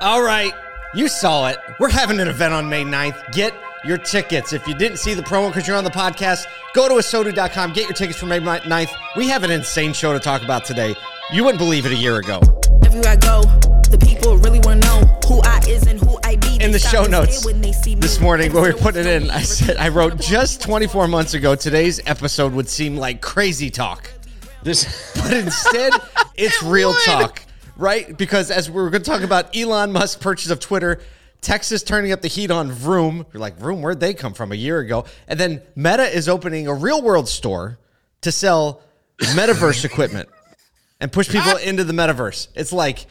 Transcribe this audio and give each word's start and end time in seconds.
All 0.00 0.22
right, 0.22 0.52
you 0.94 1.08
saw 1.08 1.48
it. 1.48 1.58
We're 1.78 1.88
having 1.90 2.20
an 2.20 2.28
event 2.28 2.52
on 2.52 2.68
May 2.68 2.84
9th. 2.84 3.32
Get 3.32 3.54
your 3.84 3.98
tickets. 3.98 4.52
If 4.52 4.66
you 4.66 4.74
didn't 4.74 4.98
see 4.98 5.14
the 5.14 5.22
promo 5.22 5.48
because 5.48 5.66
you're 5.66 5.76
on 5.76 5.84
the 5.84 5.90
podcast, 5.90 6.46
go 6.74 6.88
to 6.88 6.94
asotu.com, 6.94 7.72
get 7.72 7.84
your 7.84 7.94
tickets 7.94 8.18
for 8.18 8.26
May 8.26 8.40
9th. 8.40 8.90
We 9.16 9.28
have 9.28 9.42
an 9.42 9.50
insane 9.50 9.92
show 9.92 10.12
to 10.12 10.18
talk 10.20 10.42
about 10.42 10.64
today. 10.64 10.94
You 11.32 11.44
wouldn't 11.44 11.58
believe 11.58 11.86
it 11.86 11.92
a 11.92 11.96
year 11.96 12.16
ago. 12.18 12.40
Everywhere 12.84 13.12
I 13.12 13.16
go, 13.16 13.42
the 13.90 13.98
people 13.98 14.36
really 14.38 14.60
want 14.60 14.82
to 14.82 14.88
know 14.88 15.00
who 15.26 15.40
I 15.42 15.60
is 15.68 15.86
and 15.86 15.98
who 15.98 16.18
I 16.24 16.36
be. 16.36 16.58
In 16.60 16.72
the 16.72 16.78
show 16.78 17.04
notes 17.04 17.44
this 17.44 18.20
morning, 18.20 18.52
when 18.52 18.62
we 18.62 18.70
were 18.70 18.78
putting 18.78 19.02
it 19.02 19.22
in, 19.22 19.30
I 19.30 19.42
said, 19.42 19.76
I 19.76 19.88
wrote 19.88 20.18
just 20.20 20.60
24 20.62 21.08
months 21.08 21.34
ago, 21.34 21.54
today's 21.54 22.00
episode 22.06 22.52
would 22.52 22.68
seem 22.68 22.96
like 22.96 23.20
crazy 23.20 23.70
talk. 23.70 24.10
This, 24.62 25.12
But 25.22 25.32
instead, 25.32 25.92
it's 26.34 26.62
real 26.62 26.90
would. 26.90 27.04
talk, 27.04 27.42
right? 27.76 28.16
Because 28.16 28.50
as 28.50 28.70
we 28.70 28.80
are 28.80 28.90
going 28.90 29.02
to 29.02 29.10
talk 29.10 29.22
about 29.22 29.56
Elon 29.56 29.92
Musk's 29.92 30.20
purchase 30.20 30.50
of 30.50 30.60
Twitter, 30.60 31.00
Texas 31.40 31.82
turning 31.82 32.12
up 32.12 32.22
the 32.22 32.28
heat 32.28 32.50
on 32.50 32.72
Vroom. 32.72 33.26
You're 33.32 33.40
like, 33.40 33.56
Vroom, 33.56 33.82
where'd 33.82 34.00
they 34.00 34.14
come 34.14 34.34
from 34.34 34.52
a 34.52 34.54
year 34.54 34.78
ago? 34.80 35.04
And 35.28 35.38
then 35.38 35.62
Meta 35.74 36.04
is 36.04 36.28
opening 36.28 36.66
a 36.66 36.74
real 36.74 37.02
world 37.02 37.28
store 37.28 37.78
to 38.22 38.32
sell 38.32 38.82
metaverse 39.18 39.84
equipment 39.90 40.28
and 41.00 41.12
push 41.12 41.28
people 41.28 41.56
into 41.56 41.84
the 41.84 41.92
metaverse. 41.92 42.48
It's 42.54 42.72
like, 42.72 43.06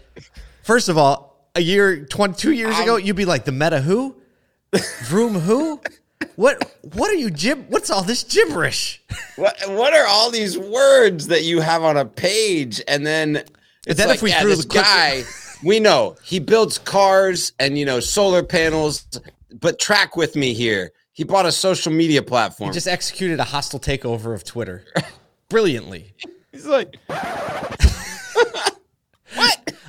first 0.63 0.89
of 0.89 0.97
all, 0.97 1.49
a 1.55 1.61
year, 1.61 2.05
22 2.05 2.51
years 2.51 2.77
ago, 2.79 2.95
um, 2.95 3.01
you'd 3.01 3.15
be 3.15 3.25
like, 3.25 3.45
the 3.45 3.51
meta 3.51 3.79
who? 3.79 4.15
Vroom 5.03 5.35
who? 5.35 5.79
What 6.35 6.77
what 6.93 7.09
are 7.11 7.15
you 7.15 7.29
gib 7.29 7.69
what's 7.69 7.89
all 7.89 8.01
this 8.01 8.23
gibberish? 8.23 9.01
what 9.35 9.55
what 9.67 9.93
are 9.93 10.05
all 10.07 10.31
these 10.31 10.57
words 10.57 11.27
that 11.27 11.43
you 11.43 11.61
have 11.61 11.83
on 11.83 11.97
a 11.97 12.05
page? 12.05 12.81
And 12.87 13.05
then 13.05 13.43
it's 13.85 13.97
then 13.97 14.07
like, 14.07 14.17
if 14.17 14.21
we 14.21 14.29
yeah, 14.31 14.41
threw 14.41 14.49
this 14.55 14.65
the 14.65 14.73
guy, 14.73 15.23
we 15.63 15.79
know 15.79 16.15
he 16.23 16.39
builds 16.39 16.77
cars 16.77 17.53
and 17.59 17.77
you 17.77 17.85
know 17.85 17.99
solar 17.99 18.43
panels. 18.43 19.05
But 19.59 19.79
track 19.79 20.17
with 20.17 20.35
me 20.35 20.53
here. 20.53 20.91
He 21.13 21.23
bought 21.23 21.45
a 21.45 21.51
social 21.51 21.93
media 21.93 22.21
platform. 22.21 22.69
He 22.69 22.73
just 22.73 22.89
executed 22.89 23.39
a 23.39 23.45
hostile 23.45 23.79
takeover 23.79 24.33
of 24.33 24.43
Twitter. 24.43 24.83
Brilliantly. 25.47 26.13
He's 26.51 26.65
like, 26.65 26.97
what? 27.07 27.21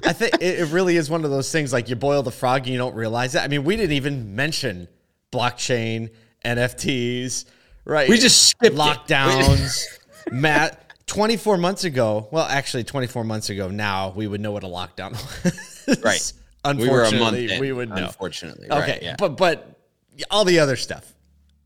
I 0.05 0.13
think 0.13 0.35
it, 0.35 0.61
it 0.61 0.71
really 0.71 0.97
is 0.97 1.11
one 1.11 1.25
of 1.25 1.31
those 1.31 1.51
things 1.51 1.73
like 1.73 1.89
you 1.89 1.97
boil 1.97 2.23
the 2.23 2.31
frog 2.31 2.63
and 2.63 2.69
you 2.69 2.79
don't 2.79 2.95
realize 2.95 3.35
it. 3.35 3.41
I 3.41 3.49
mean, 3.49 3.65
we 3.65 3.77
didn't 3.77 3.93
even 3.93 4.37
mention 4.37 4.87
blockchain, 5.33 6.11
NFTs, 6.45 7.45
right? 7.85 8.09
We 8.09 8.19
just 8.19 8.51
skipped 8.51 8.77
lockdowns. 8.77 9.85
Matt, 10.31 10.86
24 11.07 11.57
months 11.59 11.85
ago, 11.85 12.29
well, 12.31 12.45
actually 12.45 12.85
24 12.85 13.25
months 13.25 13.49
ago 13.51 13.69
now, 13.69 14.11
we 14.11 14.27
would 14.27 14.41
know 14.41 14.53
what 14.53 14.65
a 14.65 14.69
lockdown 14.69 15.13
was. 15.87 16.03
Right. 16.03 16.33
Unfortunately, 16.65 16.85
we 16.85 16.91
were 16.91 17.05
a 17.05 17.19
month 17.19 17.37
in, 17.37 17.61
we 17.61 17.73
would 17.73 17.89
know. 17.91 18.07
Unfortunately, 18.07 18.67
Okay, 18.71 18.93
right, 18.93 19.03
yeah. 19.03 19.17
but 19.19 19.37
but 19.37 19.79
all 20.31 20.45
the 20.45 20.59
other 20.59 20.75
stuff, 20.75 21.15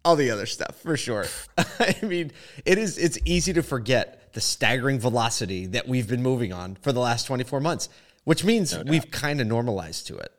all 0.04 0.14
the 0.14 0.30
other 0.30 0.44
stuff 0.46 0.76
for 0.76 0.96
sure. 0.96 1.24
I 1.58 1.96
mean, 2.02 2.32
it 2.66 2.76
is 2.76 2.98
it's 2.98 3.18
easy 3.24 3.54
to 3.54 3.62
forget 3.62 4.32
the 4.34 4.40
staggering 4.40 5.00
velocity 5.00 5.66
that 5.66 5.88
we've 5.88 6.06
been 6.06 6.22
moving 6.22 6.52
on 6.52 6.76
for 6.76 6.92
the 6.92 7.00
last 7.00 7.26
24 7.26 7.60
months, 7.60 7.88
which 8.24 8.44
means 8.44 8.76
we've 8.84 9.10
kind 9.10 9.40
of 9.40 9.46
normalized 9.46 10.06
to 10.08 10.18
it. 10.18 10.32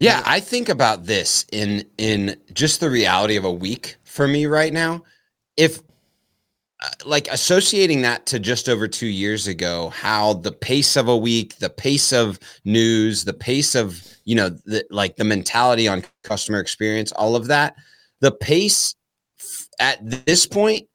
Yeah, 0.00 0.22
I 0.24 0.38
think 0.38 0.68
about 0.68 1.06
this 1.06 1.44
in 1.50 1.84
in 1.98 2.36
just 2.52 2.78
the 2.78 2.88
reality 2.88 3.36
of 3.36 3.44
a 3.44 3.52
week 3.52 3.96
for 4.04 4.28
me 4.28 4.46
right 4.46 4.72
now. 4.72 5.02
If 5.56 5.80
like 7.04 7.28
associating 7.28 8.02
that 8.02 8.26
to 8.26 8.38
just 8.38 8.68
over 8.68 8.86
2 8.86 9.06
years 9.06 9.46
ago, 9.46 9.88
how 9.90 10.34
the 10.34 10.52
pace 10.52 10.96
of 10.96 11.08
a 11.08 11.16
week, 11.16 11.56
the 11.58 11.70
pace 11.70 12.12
of 12.12 12.38
news, 12.64 13.24
the 13.24 13.32
pace 13.32 13.74
of, 13.74 14.02
you 14.24 14.34
know, 14.34 14.48
the 14.48 14.84
like 14.90 15.16
the 15.16 15.24
mentality 15.24 15.88
on 15.88 16.04
customer 16.22 16.60
experience, 16.60 17.10
all 17.12 17.34
of 17.34 17.48
that, 17.48 17.74
the 18.20 18.30
pace 18.30 18.94
at 19.80 19.98
this 20.02 20.46
point 20.46 20.86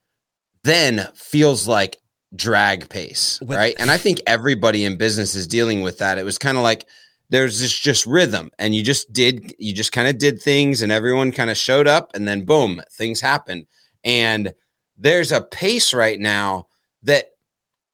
then 0.64 1.08
feels 1.16 1.68
like 1.68 1.98
drag 2.36 2.88
pace, 2.90 3.40
With- 3.42 3.58
right? 3.58 3.76
And 3.78 3.92
I 3.92 3.98
think 3.98 4.22
everybody 4.26 4.86
in 4.86 4.98
business 4.98 5.36
is 5.36 5.48
dealing 5.48 5.82
with 5.82 5.98
that. 6.00 6.18
It 6.18 6.24
was 6.24 6.38
kind 6.38 6.58
of 6.58 6.64
like 6.64 6.86
there's 7.30 7.60
this 7.60 7.78
just 7.78 8.06
rhythm 8.06 8.52
and 8.60 8.76
you 8.76 8.84
just 8.84 9.12
did 9.12 9.56
you 9.58 9.74
just 9.74 9.92
kind 9.92 10.08
of 10.08 10.18
did 10.18 10.42
things 10.42 10.82
and 10.82 10.92
everyone 10.92 11.32
kind 11.32 11.50
of 11.50 11.58
showed 11.58 11.88
up 11.88 12.12
and 12.14 12.28
then 12.28 12.46
boom 12.46 12.82
things 12.92 13.20
happened 13.20 13.66
and 14.04 14.54
there's 15.04 15.32
a 15.32 15.42
pace 15.42 15.94
right 15.94 16.20
now 16.20 16.68
that 17.04 17.32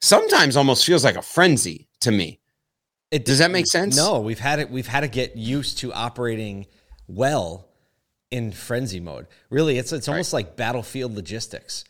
sometimes 0.02 0.56
almost 0.56 0.86
feels 0.86 1.04
like 1.04 1.16
a 1.18 1.22
frenzy 1.22 1.88
to 2.02 2.12
me 2.12 2.40
It 3.12 3.26
Does 3.26 3.40
that 3.40 3.52
make 3.52 3.66
sense? 3.68 3.98
No, 3.98 4.20
we've 4.22 4.40
had 4.40 4.60
it. 4.60 4.70
We've 4.70 4.88
had 4.88 5.02
to 5.02 5.08
get 5.08 5.36
used 5.36 5.80
to 5.80 5.92
operating 5.92 6.68
well 7.08 7.68
in 8.32 8.52
frenzy 8.52 9.00
mode. 9.00 9.26
Really, 9.50 9.78
it's 9.80 9.92
it's 9.92 10.08
almost 10.08 10.32
like 10.34 10.56
battlefield 10.56 11.16
logistics. 11.16 11.84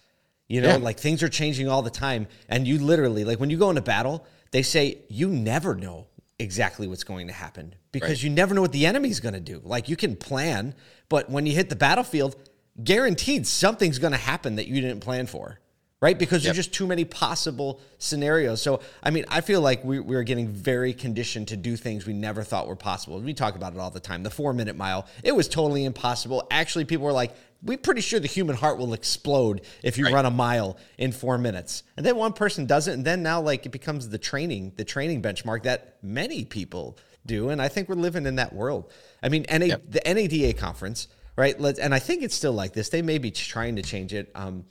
You 0.48 0.62
know, 0.62 0.70
Yeah. 0.70 0.78
like 0.78 0.98
things 1.00 1.22
are 1.22 1.28
changing 1.30 1.68
all 1.68 1.82
the 1.84 1.90
time, 1.92 2.28
and 2.48 2.66
you 2.66 2.80
literally 2.80 3.24
like 3.26 3.40
when 3.40 3.50
you 3.50 3.58
go 3.58 3.70
into 3.70 3.82
battle, 3.82 4.26
they 4.52 4.64
say 4.64 5.00
you 5.10 5.28
never 5.30 5.76
know 5.76 6.08
exactly 6.40 6.88
what's 6.88 7.04
going 7.04 7.28
to 7.28 7.34
happen 7.34 7.76
because 7.92 8.10
Right. 8.12 8.24
you 8.24 8.30
never 8.30 8.56
know 8.56 8.62
what 8.62 8.72
the 8.72 8.86
enemy's 8.86 9.20
going 9.20 9.34
to 9.36 9.42
do. 9.54 9.62
Like 9.66 9.90
you 9.90 9.98
can 9.98 10.16
plan, 10.16 10.74
but 11.10 11.30
when 11.30 11.46
you 11.46 11.54
hit 11.54 11.68
the 11.70 11.76
battlefield, 11.76 12.38
guaranteed 12.84 13.46
something's 13.48 14.00
going 14.00 14.12
to 14.14 14.18
happen 14.18 14.56
that 14.56 14.68
you 14.68 14.82
didn't 14.82 15.02
plan 15.02 15.28
for. 15.28 15.60
Right, 16.02 16.18
because 16.18 16.46
Yep. 16.46 16.54
there's 16.56 16.66
just 16.68 16.74
too 16.74 16.88
many 16.88 17.04
possible 17.04 17.82
scenarios. 17.98 18.62
So, 18.62 18.80
I 19.04 19.10
mean, 19.10 19.26
I 19.28 19.42
feel 19.42 19.60
like 19.60 19.84
we, 19.84 20.00
we're 20.00 20.24
getting 20.24 20.48
very 20.48 20.94
conditioned 20.94 21.50
to 21.50 21.58
do 21.58 21.76
things 21.76 22.06
we 22.06 22.14
never 22.14 22.42
thought 22.42 22.70
were 22.70 22.78
possible. 22.78 23.20
We 23.20 23.34
talk 23.34 23.58
about 23.58 23.74
it 23.74 23.80
all 23.80 23.92
the 23.92 24.00
time. 24.00 24.24
The 24.24 24.30
four 24.30 24.54
minute 24.54 24.78
mile, 24.78 25.06
it 25.26 25.36
was 25.36 25.50
totally 25.50 25.84
impossible. 25.84 26.48
Actually, 26.52 26.86
people 26.86 27.06
were 27.06 27.12
like, 27.12 27.36
we're 27.62 27.78
pretty 27.78 28.00
sure 28.00 28.18
the 28.22 28.28
human 28.30 28.56
heart 28.56 28.78
will 28.78 28.94
explode 28.94 29.60
if 29.84 29.98
you 29.98 30.06
Right. 30.06 30.14
run 30.14 30.26
a 30.26 30.32
mile 30.32 30.78
in 30.98 31.12
four 31.12 31.38
minutes. 31.38 31.84
And 31.98 32.06
then 32.06 32.16
one 32.16 32.32
person 32.32 32.66
does 32.66 32.88
it, 32.88 32.94
and 32.94 33.04
then 33.04 33.22
now, 33.22 33.42
like, 33.42 33.66
it 33.66 33.74
becomes 33.74 34.08
the 34.08 34.18
training, 34.18 34.72
the 34.78 34.86
training 34.86 35.22
benchmark 35.22 35.64
that 35.64 35.98
many 36.02 36.46
people 36.46 36.98
do. 37.26 37.50
And 37.50 37.62
I 37.62 37.68
think 37.68 37.90
we're 37.90 37.96
living 37.96 38.26
in 38.26 38.36
that 38.38 38.54
world. 38.54 38.90
I 39.22 39.28
mean, 39.28 39.46
NA, 39.50 39.66
Yep. 39.66 39.82
the 39.90 40.02
NADA 40.14 40.54
conference, 40.54 41.10
right? 41.40 41.58
Let's, 41.58 41.80
and 41.80 41.96
I 41.96 42.00
think 42.00 42.22
it's 42.22 42.36
still 42.36 42.52
like 42.52 42.74
this. 42.74 42.90
They 42.90 43.02
may 43.02 43.18
be 43.18 43.32
trying 43.32 43.78
to 43.78 43.82
change 43.82 44.14
it. 44.14 44.30
Um, 44.36 44.66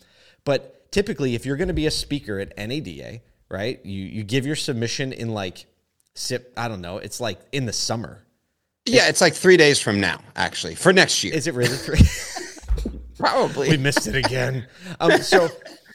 but 0.45 0.93
typically, 0.93 1.35
if 1.35 1.47
you're 1.47 1.57
going 1.57 1.69
to 1.69 1.75
be 1.75 1.87
a 1.87 1.91
speaker 1.91 2.39
at 2.39 2.57
NADA, 2.59 3.23
right, 3.49 3.85
you 3.87 4.05
you 4.05 4.23
give 4.23 4.45
your 4.45 4.55
submission 4.55 5.15
in 5.15 5.31
like 5.31 5.65
sip. 6.15 6.53
I 6.59 6.69
don't 6.69 6.83
know. 6.83 6.99
It's 6.99 7.21
like 7.21 7.41
in 7.53 7.65
the 7.65 7.73
summer. 7.73 8.23
yeah 8.85 9.09
it's 9.09 9.21
like 9.21 9.35
three 9.35 9.57
days 9.57 9.79
from 9.81 10.01
now 10.01 10.19
actually 10.35 10.75
for 10.75 10.93
next 10.93 11.23
year 11.23 11.35
Is 11.35 11.47
it 11.47 11.55
really 11.55 11.77
three? 11.77 12.01
probably 13.19 13.71
we 13.71 13.77
missed 13.79 14.07
it 14.07 14.17
again. 14.17 14.67
Um, 15.01 15.23
so 15.23 15.49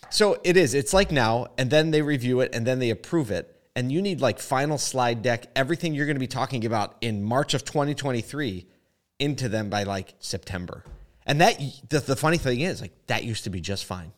so 0.09 0.39
it 0.43 0.57
is. 0.57 0.73
It's 0.73 0.93
like 0.93 1.11
now, 1.11 1.47
and 1.59 1.69
then 1.69 1.91
they 1.91 2.01
review 2.01 2.41
it, 2.41 2.55
and 2.55 2.65
then 2.65 2.79
they 2.79 2.89
approve 2.89 3.29
it, 3.29 3.45
and 3.75 3.91
you 3.91 4.01
need 4.01 4.21
like 4.21 4.39
final 4.39 4.79
slide 4.79 5.21
deck, 5.21 5.47
everything 5.55 5.93
you're 5.93 6.07
going 6.07 6.15
to 6.15 6.27
be 6.29 6.35
talking 6.41 6.65
about 6.65 6.95
in 7.01 7.23
March 7.23 7.53
of 7.53 7.63
2023 7.63 8.67
into 9.23 9.49
them 9.49 9.69
by 9.69 9.83
like 9.83 10.13
September. 10.19 10.83
And 11.25 11.39
that 11.41 11.57
the, 11.89 11.99
the 11.99 12.15
funny 12.15 12.37
thing 12.37 12.59
is, 12.61 12.81
like 12.81 12.91
that 13.07 13.23
used 13.23 13.45
to 13.45 13.49
be 13.49 13.61
just 13.61 13.85
fine. 13.85 14.11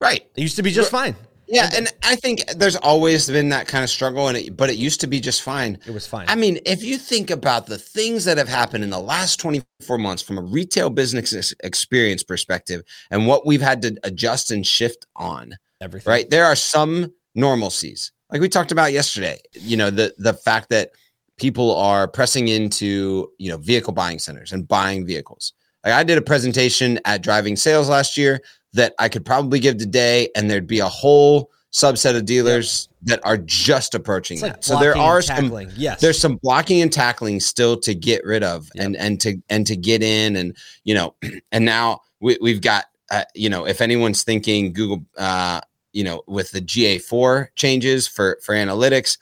right 0.00 0.22
It 0.36 0.40
used 0.42 0.56
to 0.56 0.62
be 0.62 0.72
just 0.72 0.90
fine. 0.90 1.14
Yeah, 1.52 1.68
and 1.74 1.92
I 2.04 2.14
think 2.14 2.46
there's 2.56 2.76
always 2.76 3.28
been 3.28 3.48
that 3.48 3.66
kind 3.66 3.82
of 3.82 3.90
struggle, 3.90 4.28
and 4.28 4.36
it, 4.36 4.56
but 4.56 4.70
it 4.70 4.76
used 4.76 5.00
to 5.00 5.08
be 5.08 5.18
just 5.18 5.42
fine. 5.42 5.78
It 5.84 5.90
was 5.92 6.06
fine. 6.06 6.26
I 6.28 6.36
mean, 6.36 6.60
if 6.64 6.84
you 6.84 6.96
think 6.96 7.28
about 7.28 7.66
the 7.66 7.76
things 7.76 8.24
that 8.26 8.38
have 8.38 8.48
happened 8.48 8.84
in 8.84 8.90
the 8.90 9.00
last 9.00 9.40
24 9.40 9.98
months 9.98 10.22
from 10.22 10.38
a 10.38 10.42
retail 10.42 10.90
business 10.90 11.52
experience 11.64 12.22
perspective, 12.22 12.82
and 13.10 13.26
what 13.26 13.46
we've 13.46 13.60
had 13.60 13.82
to 13.82 13.96
adjust 14.04 14.52
and 14.52 14.64
shift 14.64 15.06
on, 15.16 15.56
Everything. 15.80 16.08
right? 16.08 16.30
There 16.30 16.44
are 16.44 16.54
some 16.54 17.12
normalcies, 17.36 18.12
like 18.30 18.40
we 18.40 18.48
talked 18.48 18.70
about 18.70 18.92
yesterday. 18.92 19.40
You 19.54 19.76
know, 19.76 19.90
the 19.90 20.14
the 20.18 20.34
fact 20.34 20.68
that 20.70 20.92
people 21.40 21.74
are 21.74 22.06
pressing 22.06 22.48
into 22.48 23.32
you 23.38 23.50
know 23.50 23.56
vehicle 23.56 23.92
buying 23.92 24.18
centers 24.18 24.52
and 24.52 24.68
buying 24.68 25.04
vehicles. 25.04 25.54
Like 25.84 25.94
I 25.94 26.04
did 26.04 26.18
a 26.18 26.22
presentation 26.22 27.00
at 27.06 27.22
Driving 27.22 27.56
Sales 27.56 27.88
last 27.88 28.16
year 28.16 28.42
that 28.74 28.94
I 28.98 29.08
could 29.08 29.24
probably 29.24 29.58
give 29.58 29.78
today, 29.78 30.28
and 30.36 30.48
there'd 30.48 30.66
be 30.66 30.80
a 30.80 30.88
whole 30.88 31.50
subset 31.72 32.16
of 32.16 32.24
dealers 32.24 32.88
that 33.02 33.20
are 33.24 33.38
just 33.38 33.94
approaching 33.94 34.36
It's 34.36 34.42
like 34.42 34.52
that. 34.54 34.64
So 34.64 34.78
there 34.78 34.96
are 34.96 35.22
some. 35.22 35.50
Yes. 35.76 36.00
there's 36.00 36.18
some 36.18 36.36
blocking 36.36 36.82
and 36.82 36.92
tackling 36.92 37.40
still 37.40 37.78
to 37.80 37.94
get 37.94 38.24
rid 38.24 38.42
of 38.42 38.68
and 38.76 38.94
and 38.96 39.20
to 39.22 39.40
and 39.48 39.66
to 39.66 39.76
get 39.76 40.02
in 40.02 40.36
and 40.36 40.56
you 40.84 40.94
know 40.94 41.14
and 41.52 41.64
now 41.64 42.00
we, 42.20 42.36
we've 42.40 42.60
got 42.60 42.84
uh, 43.10 43.24
you 43.34 43.48
know 43.48 43.66
if 43.66 43.80
anyone's 43.80 44.22
thinking 44.24 44.72
google 44.72 45.04
uh 45.16 45.60
you 45.92 46.04
know 46.04 46.22
with 46.26 46.50
the 46.50 46.60
ga4 46.60 47.48
changes 47.56 48.06
for 48.06 48.38
for 48.42 48.54
analytics 48.54 49.16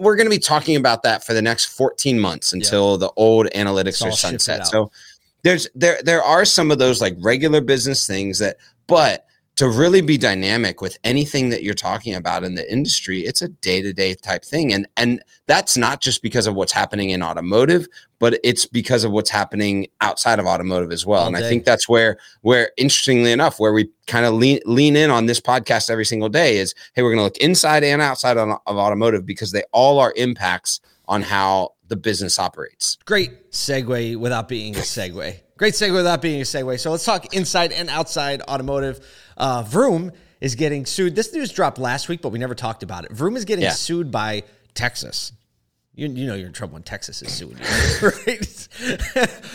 we're 0.00 0.16
going 0.16 0.26
to 0.26 0.30
be 0.30 0.38
talking 0.38 0.76
about 0.76 1.02
that 1.02 1.24
for 1.24 1.34
the 1.34 1.42
next 1.42 1.66
14 1.66 2.18
months 2.18 2.52
until 2.52 2.98
the 2.98 3.10
old 3.16 3.46
analytics 3.54 4.04
are 4.04 4.12
sunset. 4.12 4.66
so 4.66 4.90
there's 5.42 5.68
there 5.74 6.00
there 6.02 6.22
are 6.22 6.44
some 6.44 6.70
of 6.70 6.78
those 6.78 7.00
like 7.00 7.14
regular 7.20 7.60
business 7.60 8.06
things 8.06 8.38
that 8.38 8.56
but 8.86 9.26
to 9.56 9.68
really 9.68 10.00
be 10.00 10.18
dynamic 10.18 10.80
with 10.80 10.98
anything 11.04 11.48
that 11.50 11.62
you're 11.62 11.74
talking 11.74 12.14
about 12.14 12.44
in 12.44 12.54
the 12.54 12.72
industry 12.72 13.20
it's 13.20 13.42
a 13.42 13.48
day-to-day 13.48 14.14
type 14.14 14.44
thing 14.44 14.72
and 14.72 14.86
and 14.96 15.22
that's 15.46 15.76
not 15.76 16.00
just 16.00 16.22
because 16.22 16.46
of 16.46 16.54
what's 16.54 16.72
happening 16.72 17.10
in 17.10 17.22
automotive 17.22 17.86
but 18.18 18.38
it's 18.42 18.66
because 18.66 19.04
of 19.04 19.12
what's 19.12 19.30
happening 19.30 19.86
outside 20.00 20.38
of 20.38 20.46
automotive 20.46 20.90
as 20.90 21.06
well 21.06 21.22
All 21.22 21.26
and 21.28 21.36
day. 21.36 21.46
i 21.46 21.48
think 21.48 21.64
that's 21.64 21.88
where 21.88 22.16
where 22.42 22.70
interestingly 22.76 23.32
enough 23.32 23.60
where 23.60 23.72
we 23.72 23.90
kind 24.06 24.26
of 24.26 24.34
lean 24.34 24.60
lean 24.64 24.96
in 24.96 25.10
on 25.10 25.26
this 25.26 25.40
podcast 25.40 25.90
every 25.90 26.04
single 26.04 26.28
day 26.28 26.58
is 26.58 26.74
hey 26.94 27.02
we're 27.02 27.10
going 27.10 27.18
to 27.18 27.24
look 27.24 27.38
inside 27.38 27.84
and 27.84 28.02
outside 28.02 28.36
of, 28.36 28.48
of 28.66 28.76
automotive 28.76 29.24
because 29.24 29.52
they 29.52 29.62
all 29.72 30.00
are 30.00 30.12
impacts 30.16 30.80
on 31.06 31.22
how 31.22 31.70
the 31.88 31.96
business 31.96 32.38
operates 32.38 32.98
Great 33.04 33.50
segue 33.50 34.16
without 34.16 34.48
being 34.48 34.74
a 34.76 34.80
segue. 34.80 35.40
Great 35.56 35.74
segue 35.74 35.92
without 35.92 36.20
being 36.20 36.40
a 36.40 36.44
segue. 36.44 36.80
So 36.80 36.90
let's 36.90 37.04
talk 37.04 37.32
inside 37.34 37.70
and 37.72 37.88
outside 37.88 38.42
automotive. 38.42 39.06
Uh, 39.36 39.62
Vroom 39.62 40.12
is 40.40 40.54
getting 40.54 40.86
sued. 40.86 41.14
This 41.14 41.32
news 41.32 41.50
dropped 41.52 41.78
last 41.78 42.08
week, 42.08 42.20
but 42.22 42.30
we 42.30 42.38
never 42.38 42.54
talked 42.54 42.82
about 42.82 43.04
it. 43.04 43.12
Vroom 43.12 43.36
is 43.36 43.44
getting 43.44 43.64
Yeah. 43.64 43.70
sued 43.72 44.10
by 44.10 44.42
Texas. 44.74 45.32
You, 45.96 46.08
you 46.08 46.26
know 46.26 46.34
you're 46.34 46.48
in 46.48 46.52
trouble 46.52 46.74
when 46.74 46.82
Texas 46.82 47.22
is 47.22 47.32
suing 47.32 47.56
you, 47.56 48.10
right? 48.26 48.68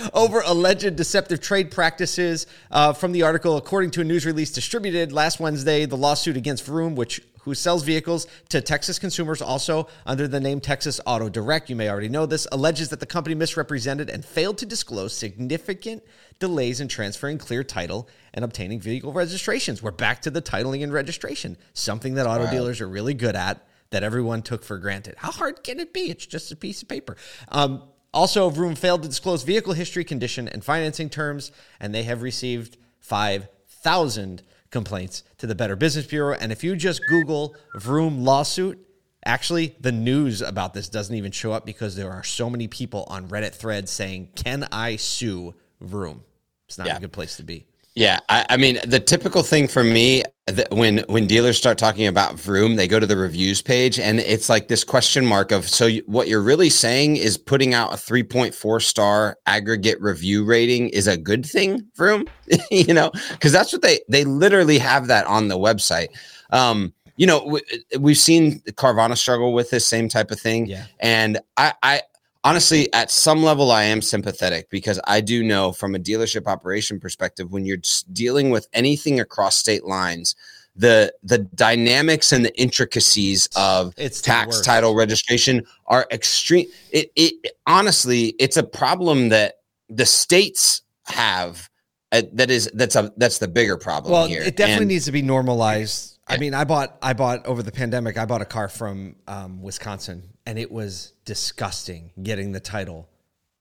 Over 0.13 0.41
alleged 0.45 0.95
deceptive 0.95 1.41
trade 1.41 1.69
practices. 1.69 2.47
Uh, 2.71 2.93
from 2.93 3.11
the 3.11 3.23
article, 3.23 3.57
according 3.57 3.91
to 3.91 4.01
a 4.01 4.03
news 4.05 4.25
release 4.25 4.51
distributed 4.51 5.11
last 5.11 5.41
Wednesday, 5.41 5.85
the 5.85 5.97
lawsuit 5.97 6.37
against 6.37 6.65
Vroom, 6.65 6.95
which 6.95 7.21
who 7.49 7.55
sells 7.55 7.81
vehicles 7.81 8.27
to 8.47 8.61
Texas 8.61 8.99
consumers 8.99 9.41
also 9.41 9.87
under 10.05 10.27
the 10.27 10.39
name 10.39 10.61
Texas 10.61 11.01
Auto 11.03 11.29
Direct, 11.29 11.67
you 11.67 11.75
may 11.75 11.89
already 11.89 12.07
know 12.07 12.27
this, 12.27 12.45
alleges 12.51 12.89
that 12.89 12.99
the 12.99 13.07
company 13.07 13.33
misrepresented 13.33 14.07
and 14.07 14.23
failed 14.23 14.59
to 14.59 14.67
disclose 14.67 15.17
significant 15.17 16.03
delays 16.37 16.79
in 16.79 16.87
transferring 16.87 17.39
clear 17.39 17.63
title 17.63 18.07
and 18.35 18.45
obtaining 18.45 18.79
vehicle 18.79 19.11
registrations. 19.11 19.81
We're 19.81 19.89
back 19.89 20.21
to 20.21 20.29
the 20.29 20.43
titling 20.43 20.83
and 20.83 20.93
registration, 20.93 21.57
something 21.73 22.13
that 22.13 22.27
auto 22.27 22.49
dealers 22.51 22.81
are 22.81 22.87
really 22.87 23.15
good 23.15 23.35
at 23.35 23.65
that 23.89 24.03
everyone 24.03 24.43
took 24.43 24.63
for 24.63 24.77
granted. 24.77 25.15
How 25.17 25.31
hard 25.31 25.63
can 25.63 25.79
it 25.79 25.91
be? 25.91 26.01
It's 26.01 26.27
just 26.27 26.51
a 26.51 26.55
piece 26.55 26.83
of 26.83 26.87
paper. 26.87 27.17
Um, 27.47 27.81
also, 28.13 28.47
Vroom 28.51 28.75
failed 28.75 29.01
to 29.01 29.09
disclose 29.09 29.41
vehicle 29.41 29.73
history, 29.73 30.03
condition, 30.03 30.47
and 30.47 30.63
financing 30.63 31.09
terms, 31.09 31.51
and 31.79 31.95
they 31.95 32.03
have 32.03 32.21
received 32.21 32.77
5,000 32.99 34.43
complaints 34.71 35.23
to 35.37 35.47
the 35.47 35.55
Better 35.55 35.75
Business 35.75 36.05
Bureau. 36.05 36.35
And 36.39 36.51
if 36.51 36.63
you 36.63 36.75
just 36.75 37.01
Google 37.07 37.55
Vroom 37.75 38.23
lawsuit, 38.23 38.79
actually, 39.25 39.75
the 39.79 39.91
news 39.91 40.41
about 40.41 40.73
this 40.73 40.89
doesn't 40.89 41.15
even 41.15 41.31
show 41.31 41.51
up 41.51 41.65
because 41.65 41.95
there 41.95 42.11
are 42.11 42.23
so 42.23 42.49
many 42.49 42.67
people 42.67 43.05
on 43.07 43.27
Reddit 43.27 43.53
threads 43.55 43.91
saying, 43.91 44.29
Can 44.35 44.67
I 44.71 44.95
sue 44.97 45.55
Vroom? 45.81 46.23
It's 46.67 46.77
not 46.77 46.87
Yeah. 46.87 46.97
a 46.97 46.99
good 46.99 47.11
place 47.13 47.37
to 47.37 47.43
be. 47.43 47.65
Yeah, 47.99 48.19
I, 48.29 48.45
I 48.51 48.55
mean 48.55 48.79
the 48.87 49.01
typical 49.01 49.43
thing 49.43 49.67
for 49.67 49.83
me 49.83 50.23
when 50.71 50.99
when 51.09 51.27
dealers 51.27 51.57
start 51.57 51.77
talking 51.77 52.07
about 52.07 52.39
Vroom, 52.39 52.77
they 52.77 52.87
go 52.87 52.97
to 52.97 53.05
the 53.05 53.17
reviews 53.17 53.61
page 53.61 53.99
and 53.99 54.21
it's 54.21 54.47
like 54.47 54.69
this 54.69 54.85
question 54.85 55.25
mark 55.25 55.51
of 55.51 55.67
so 55.67 55.85
you, 55.85 56.01
what 56.05 56.29
you're 56.29 56.41
really 56.41 56.69
saying 56.69 57.17
is 57.17 57.37
putting 57.37 57.73
out 57.73 57.91
a 57.91 57.97
3.4 57.97 58.81
star 58.81 59.35
aggregate 59.47 59.99
review 59.99 60.45
rating 60.45 60.87
is 60.91 61.07
a 61.07 61.17
good 61.17 61.45
thing, 61.45 61.85
Vroom, 61.97 62.23
you 62.71 62.93
know, 62.93 63.11
because 63.31 63.51
that's 63.51 63.73
what 63.73 63.81
they 63.81 63.99
they 64.07 64.23
literally 64.23 64.77
have 64.77 65.07
that 65.07 65.27
on 65.27 65.49
the 65.49 65.57
website. 65.57 66.07
Um, 66.51 66.93
you 67.17 67.27
know, 67.27 67.39
w- 67.41 67.65
we've 67.99 68.17
seen 68.17 68.61
Carvana 68.77 69.17
struggle 69.17 69.51
with 69.51 69.71
this 69.71 69.85
same 69.85 70.07
type 70.07 70.31
of 70.31 70.39
thing, 70.39 70.67
Yeah. 70.67 70.85
and 71.01 71.39
I, 71.57 71.73
I 71.83 72.01
honestly, 72.43 72.91
at 72.93 73.11
some 73.11 73.43
level, 73.43 73.71
I 73.71 73.83
am 73.83 74.01
sympathetic 74.01 74.69
because 74.69 74.99
I 75.05 75.21
do 75.21 75.43
know 75.43 75.71
from 75.71 75.95
a 75.95 75.99
dealership 75.99 76.47
operation 76.47 76.99
perspective, 76.99 77.51
when 77.51 77.65
you're 77.65 77.77
dealing 78.13 78.49
with 78.49 78.67
anything 78.73 79.19
across 79.19 79.57
state 79.57 79.85
lines, 79.85 80.35
the 80.75 81.13
the 81.23 81.39
dynamics 81.39 82.31
and 82.31 82.45
the 82.45 82.57
intricacies 82.59 83.47
of 83.55 83.93
It's 83.97 84.21
tax 84.21 84.61
title 84.61 84.95
registration 84.95 85.65
are 85.87 86.07
extreme. 86.11 86.67
It, 86.91 87.11
it 87.15 87.53
honestly, 87.67 88.27
it's 88.39 88.55
a 88.55 88.63
problem 88.63 89.29
that 89.29 89.55
the 89.89 90.05
states 90.05 90.81
have. 91.07 91.69
Uh, 92.11 92.23
that 92.33 92.49
is 92.49 92.69
that's 92.73 92.95
a 92.95 93.11
that's 93.17 93.37
the 93.39 93.47
bigger 93.47 93.77
problem 93.77 94.11
Well, 94.13 94.25
here. 94.27 94.41
it 94.41 94.55
definitely 94.55 94.83
And- 94.83 94.87
needs 94.89 95.05
to 95.05 95.11
be 95.11 95.21
normalized. 95.21 96.17
I 96.29 96.37
mean, 96.37 96.53
I 96.53 96.63
bought 96.63 96.97
I 97.01 97.13
bought 97.13 97.45
over 97.45 97.63
the 97.63 97.71
pandemic. 97.71 98.17
I 98.17 98.25
bought 98.25 98.41
a 98.41 98.45
car 98.45 98.67
from 98.69 99.15
um, 99.27 99.61
Wisconsin, 99.61 100.23
and 100.45 100.59
it 100.59 100.71
was 100.71 101.13
disgusting 101.25 102.11
getting 102.21 102.51
the 102.51 102.59
title 102.59 103.09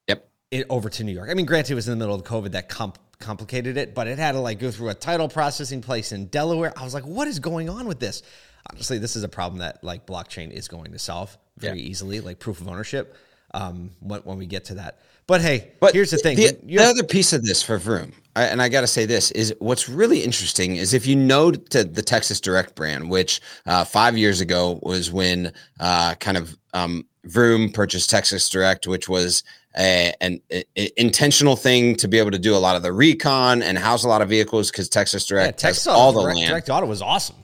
Yep. 0.09 0.29
it 0.51 0.67
over 0.69 0.89
to 0.91 1.05
New 1.05 1.13
York. 1.13 1.31
I 1.31 1.35
mean, 1.35 1.47
granted, 1.47 1.73
it 1.73 1.77
was 1.77 1.89
in 1.89 1.99
the 1.99 2.05
middle 2.05 2.15
of 2.15 2.25
COVID 2.25 2.53
that 2.53 2.69
comp- 2.69 2.99
complicated 3.19 3.77
it, 3.77 3.95
but 3.95 4.07
it 4.07 4.19
had 4.19 4.33
to 4.33 4.41
like 4.41 4.59
go 4.59 4.71
through 4.71 4.91
a 4.91 4.95
title 4.95 5.29
processing 5.29 5.81
place 5.81 6.13
in 6.13 6.27
Delaware. 6.27 6.73
I 6.77 6.85
was 6.85 6.95
like, 6.95 7.05
what 7.07 7.27
is 7.29 7.39
going 7.39 7.69
on 7.71 7.87
with 7.89 7.99
this? 8.01 8.23
Honestly, 8.71 8.99
this 8.99 9.17
is 9.17 9.23
a 9.25 9.29
problem 9.29 9.61
that 9.61 9.83
like 9.83 10.07
blockchain 10.07 10.51
is 10.51 10.69
going 10.69 10.93
to 10.93 10.99
solve 10.99 11.37
very 11.57 11.81
Yeah. 11.81 11.89
easily, 11.89 12.21
like 12.21 12.39
proof 12.39 12.61
of 12.61 12.69
ownership. 12.69 13.17
Um, 13.55 13.91
when, 14.01 14.21
when 14.21 14.37
we 14.37 14.47
get 14.47 14.67
to 14.67 14.75
that, 14.75 14.99
but 15.27 15.41
hey, 15.41 15.73
But 15.81 15.95
here's 15.95 16.11
the 16.11 16.19
thing: 16.19 16.37
The, 16.37 16.59
the 16.65 16.79
other 16.81 17.03
piece 17.03 17.33
of 17.33 17.45
this 17.45 17.63
for 17.63 17.79
Vroom, 17.79 18.13
I, 18.35 18.45
and 18.45 18.63
I 18.63 18.69
got 18.69 18.81
to 18.81 18.87
say 18.87 19.05
this 19.05 19.31
is 19.33 19.55
what's 19.59 19.89
really 19.89 20.23
interesting 20.25 20.77
is 20.77 20.95
if 20.95 21.07
you 21.07 21.17
know 21.17 21.51
to 21.53 21.85
the 21.85 22.03
Texas 22.03 22.41
Direct 22.41 22.75
brand, 22.75 23.11
which 23.11 23.41
uh, 23.67 23.85
five 23.85 24.17
years 24.17 24.41
ago 24.41 24.81
was 24.83 25.13
when 25.13 25.53
uh, 25.81 26.15
kind 26.17 26.37
of 26.37 26.57
um, 26.73 27.07
Vroom 27.25 27.71
purchased 27.71 28.09
Texas 28.11 28.49
Direct, 28.49 28.87
which 28.87 29.09
was 29.09 29.45
a, 29.79 30.15
an 30.21 30.41
a- 30.51 30.65
a- 30.77 31.01
intentional 31.01 31.57
thing 31.57 31.95
to 31.97 32.09
be 32.09 32.19
able 32.19 32.31
to 32.31 32.39
do 32.39 32.55
a 32.55 32.59
lot 32.59 32.77
of 32.77 32.83
the 32.83 32.93
recon 32.93 33.63
and 33.63 33.77
house 33.79 34.05
a 34.05 34.09
lot 34.09 34.23
of 34.23 34.29
vehicles 34.29 34.71
because 34.71 34.89
Texas 34.89 35.31
yeah, 35.31 35.37
Direct 35.37 35.59
Texas 35.59 35.85
has 35.85 35.95
all 35.95 36.13
the 36.13 36.23
Direct, 36.23 36.39
land. 36.39 36.51
Direct 36.51 36.71
Auto 36.71 36.87
was 36.87 37.03
awesome. 37.03 37.37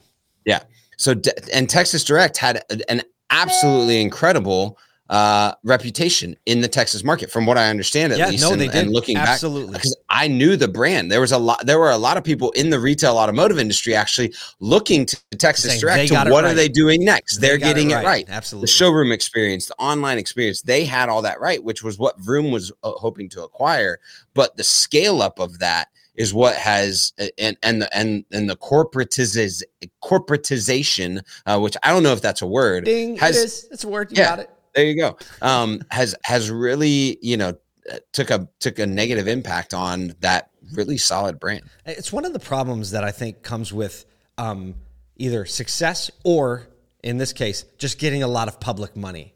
Yeah. 0.47 0.63
So 0.97 1.15
and 1.53 1.69
Texas 1.69 2.03
Direct 2.05 2.37
had 2.39 2.63
an 2.89 3.03
absolutely 3.31 4.01
incredible 4.01 4.79
uh 5.11 5.53
reputation 5.65 6.35
in 6.47 6.63
the 6.63 6.69
Texas 6.69 7.05
market 7.05 7.31
from 7.31 7.45
what 7.45 7.59
I 7.59 7.69
understand 7.69 8.13
at 8.15 8.19
Yeah, 8.19 8.29
least 8.29 8.43
no, 8.43 8.53
and, 8.53 8.61
they 8.61 8.69
did. 8.69 8.85
and 8.85 8.91
looking 8.91 9.19
Absolutely. 9.19 9.73
back 9.73 9.83
because 9.83 9.97
I 10.09 10.29
knew 10.29 10.57
the 10.57 10.67
brand 10.69 11.13
there 11.13 11.21
was 11.21 11.33
a 11.33 11.39
lot 11.39 11.65
there 11.67 11.79
were 11.79 11.91
a 11.91 11.99
lot 11.99 12.17
of 12.17 12.25
people 12.25 12.51
in 12.53 12.71
the 12.71 12.81
retail 12.81 13.19
automotive 13.19 13.59
industry 13.59 13.95
actually 13.95 14.33
looking 14.61 15.05
to 15.05 15.17
Texas 15.37 15.73
Saying 15.73 15.81
Direct 15.81 16.09
to 16.09 16.15
what 16.31 16.45
right. 16.45 16.53
are 16.53 16.55
they 16.55 16.69
doing 16.69 17.05
next 17.05 17.39
They 17.39 17.49
they're 17.49 17.59
got 17.59 17.67
it 17.67 17.75
getting 17.75 17.91
it 17.91 17.97
right. 17.97 18.05
right, 18.07 18.25
Absolutely. 18.31 18.65
the 18.67 18.73
showroom 18.73 19.13
experience 19.13 19.67
the 19.67 19.75
online 19.79 20.17
experience 20.17 20.63
they 20.63 20.87
had 20.87 21.11
all 21.11 21.21
that 21.23 21.39
right 21.39 21.63
which 21.63 21.83
was 21.83 21.99
what 21.99 22.19
Vroom 22.19 22.51
was 22.51 22.73
uh, 22.83 22.93
hoping 22.93 23.29
to 23.31 23.43
acquire 23.43 23.99
but 24.33 24.57
the 24.57 24.65
scale 24.65 25.21
up 25.21 25.39
of 25.39 25.59
that 25.59 25.89
is 26.15 26.33
what 26.33 26.55
has 26.55 27.13
and 27.39 27.57
and 27.63 27.83
the 27.83 27.97
and 27.97 28.25
and 28.31 28.49
the 28.49 28.57
corporatiz 28.57 29.63
corporatization, 30.03 31.23
uh, 31.47 31.59
which 31.59 31.77
I 31.83 31.91
don't 31.93 32.03
know 32.03 32.13
if 32.13 32.23
that's 32.23 32.43
a 32.43 32.47
word, 32.47 32.85
Ding, 32.85 33.17
has 33.17 33.37
it 33.37 33.45
is. 33.45 33.69
It's 33.71 33.85
a 33.85 33.89
word. 33.89 34.11
You 34.13 34.19
Yeah. 34.19 34.25
got 34.31 34.39
it. 34.41 34.51
There 34.75 34.85
you 34.85 34.97
go, 34.97 35.17
um, 35.43 35.83
has 35.91 36.15
has 36.25 36.51
really 36.51 37.19
you 37.23 37.37
know 37.37 37.55
uh, 37.91 37.99
took 38.13 38.31
a 38.31 38.49
took 38.61 38.79
a 38.79 38.87
negative 38.87 39.29
impact 39.29 39.75
on 39.75 40.15
that 40.21 40.51
really 40.73 40.99
solid 40.99 41.39
brand. 41.39 41.63
It's 41.87 42.13
one 42.13 42.25
of 42.25 42.33
the 42.33 42.39
problems 42.39 42.93
that 42.93 43.05
I 43.05 43.11
think 43.11 43.43
comes 43.43 43.73
with 43.73 44.05
um, 44.39 44.75
either 45.17 45.45
success 45.45 46.11
or, 46.25 46.67
in 47.03 47.19
this 47.19 47.33
case, 47.33 47.65
just 47.79 47.99
getting 47.99 48.23
a 48.23 48.29
lot 48.29 48.49
of 48.49 48.61
public 48.61 48.97
money. 48.97 49.35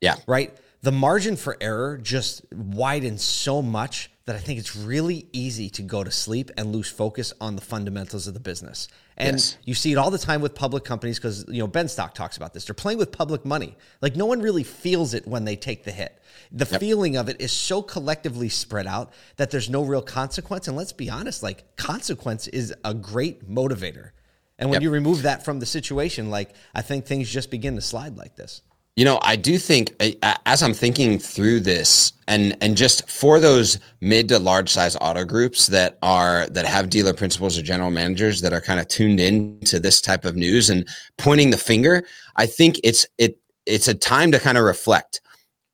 Yeah, 0.00 0.16
Right? 0.26 0.56
The 0.84 0.92
margin 0.92 1.36
for 1.36 1.56
error 1.62 1.96
just 1.96 2.44
widens 2.52 3.24
so 3.24 3.62
much 3.62 4.10
that 4.26 4.36
I 4.36 4.38
think 4.38 4.58
it's 4.58 4.76
really 4.76 5.26
easy 5.32 5.70
to 5.70 5.82
go 5.82 6.04
to 6.04 6.10
sleep 6.10 6.50
and 6.58 6.74
lose 6.74 6.90
focus 6.90 7.32
on 7.40 7.56
the 7.56 7.62
fundamentals 7.62 8.26
of 8.26 8.34
the 8.34 8.40
business. 8.40 8.88
And 9.16 9.36
Yes. 9.36 9.56
you 9.64 9.74
see 9.74 9.92
it 9.92 9.96
all 9.96 10.10
the 10.10 10.18
time 10.18 10.42
with 10.42 10.54
public 10.54 10.84
companies 10.84 11.16
because 11.18 11.46
you 11.48 11.60
know 11.60 11.66
Ben 11.66 11.88
Stock 11.88 12.12
talks 12.14 12.36
about 12.36 12.52
this. 12.52 12.66
They're 12.66 12.74
playing 12.74 12.98
with 12.98 13.12
public 13.12 13.46
money. 13.46 13.78
Like 14.02 14.14
no 14.14 14.26
one 14.26 14.42
really 14.42 14.62
feels 14.62 15.14
it 15.14 15.26
when 15.26 15.46
they 15.46 15.56
take 15.56 15.84
the 15.84 15.90
hit. 15.90 16.20
The 16.52 16.66
feeling 16.66 17.16
of 17.16 17.30
it 17.30 17.40
is 17.40 17.50
so 17.50 17.80
collectively 17.80 18.50
spread 18.50 18.86
out 18.86 19.10
that 19.36 19.50
there's 19.50 19.70
no 19.70 19.84
real 19.84 20.02
consequence. 20.02 20.68
And 20.68 20.76
let's 20.76 20.92
be 20.92 21.08
honest, 21.08 21.42
like 21.42 21.76
consequence 21.76 22.46
is 22.48 22.74
a 22.84 22.92
great 22.92 23.50
motivator. 23.50 24.10
And 24.58 24.68
when 24.68 24.74
Yep. 24.74 24.82
you 24.82 24.90
remove 24.90 25.22
that 25.22 25.46
from 25.46 25.60
the 25.60 25.66
situation, 25.66 26.28
like 26.28 26.54
I 26.74 26.82
think 26.82 27.06
things 27.06 27.30
just 27.30 27.50
begin 27.50 27.74
to 27.76 27.80
slide 27.80 28.18
like 28.18 28.36
this. 28.36 28.60
You 28.96 29.04
know, 29.04 29.18
I 29.22 29.34
do 29.34 29.58
think 29.58 29.92
as 30.22 30.62
I'm 30.62 30.72
thinking 30.72 31.18
through 31.18 31.60
this, 31.60 32.12
and 32.28 32.56
and 32.60 32.76
just 32.76 33.10
for 33.10 33.40
those 33.40 33.80
mid 34.00 34.28
to 34.28 34.38
large 34.38 34.70
size 34.70 34.96
auto 35.00 35.24
groups 35.24 35.66
that 35.66 35.98
are 36.02 36.46
that 36.50 36.64
have 36.64 36.90
dealer 36.90 37.12
principals 37.12 37.58
or 37.58 37.62
general 37.62 37.90
managers 37.90 38.40
that 38.42 38.52
are 38.52 38.60
kind 38.60 38.78
of 38.78 38.86
tuned 38.86 39.18
in 39.18 39.58
to 39.64 39.80
this 39.80 40.00
type 40.00 40.24
of 40.24 40.36
news 40.36 40.70
and 40.70 40.86
pointing 41.18 41.50
the 41.50 41.56
finger, 41.56 42.04
I 42.36 42.46
think 42.46 42.78
it's 42.84 43.04
it 43.18 43.36
it's 43.66 43.88
a 43.88 43.94
time 43.94 44.30
to 44.30 44.38
kind 44.38 44.56
of 44.56 44.64
reflect 44.64 45.20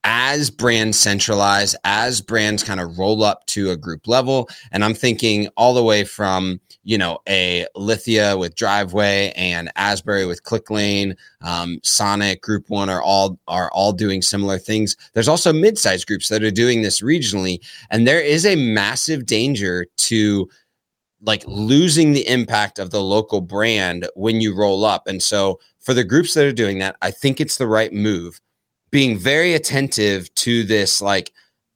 as 0.05 0.51
brands 0.51 0.99
centralize, 0.99 1.77
as 1.85 2.23
brands 2.23 2.65
kind 2.65 2.81
of 2.81 2.99
roll 2.99 3.23
up 3.23 3.45
to 3.47 3.71
a 3.71 3.77
group 3.77 4.09
level. 4.09 4.49
And 4.73 4.83
I'm 4.83 4.95
thinking 4.95 5.49
all 5.59 5.75
the 5.75 5.85
way 5.85 6.05
from, 6.05 6.59
you 6.91 6.99
know, 6.99 7.21
a 7.29 7.69
Lithia 7.77 8.37
with 8.37 8.57
Driveway 8.57 9.33
and 9.37 9.71
Asbury 9.77 10.27
with 10.27 10.43
ClickLane, 10.43 11.17
um, 11.41 11.79
Sonic, 11.85 12.43
Group 12.43 12.69
One 12.69 12.91
are 12.91 13.01
all 13.01 13.39
are 13.47 13.71
all 13.71 13.93
doing 13.93 14.23
similar 14.23 14.59
things. 14.59 14.97
There's 15.13 15.29
also 15.29 15.53
mid-sized 15.53 16.09
groups 16.09 16.29
that 16.31 16.43
are 16.43 16.51
doing 16.51 16.83
this 16.83 17.01
regionally, 17.01 17.61
and 17.93 18.09
there 18.09 18.21
is 18.21 18.45
a 18.45 18.57
massive 18.57 19.25
danger 19.25 19.87
to 19.99 20.49
like 21.23 21.45
losing 21.47 22.11
the 22.11 22.27
impact 22.27 22.81
of 22.81 22.91
the 22.91 23.01
local 23.01 23.41
brand 23.41 24.09
when 24.17 24.41
you 24.41 24.53
roll 24.53 24.85
up. 24.85 25.07
And 25.07 25.23
so 25.23 25.61
for 25.79 25.95
the 25.95 26.03
groups 26.03 26.35
that 26.35 26.45
are 26.45 26.53
doing 26.53 26.81
that, 26.81 26.97
I 27.03 27.13
think 27.13 27.41
it's 27.41 27.59
the 27.59 27.69
right 27.69 27.93
move. 27.93 28.41
Being 28.91 29.17
very 29.17 29.55
attentive 29.55 30.35
to 30.35 30.65
this, 30.65 31.01
like 31.01 31.31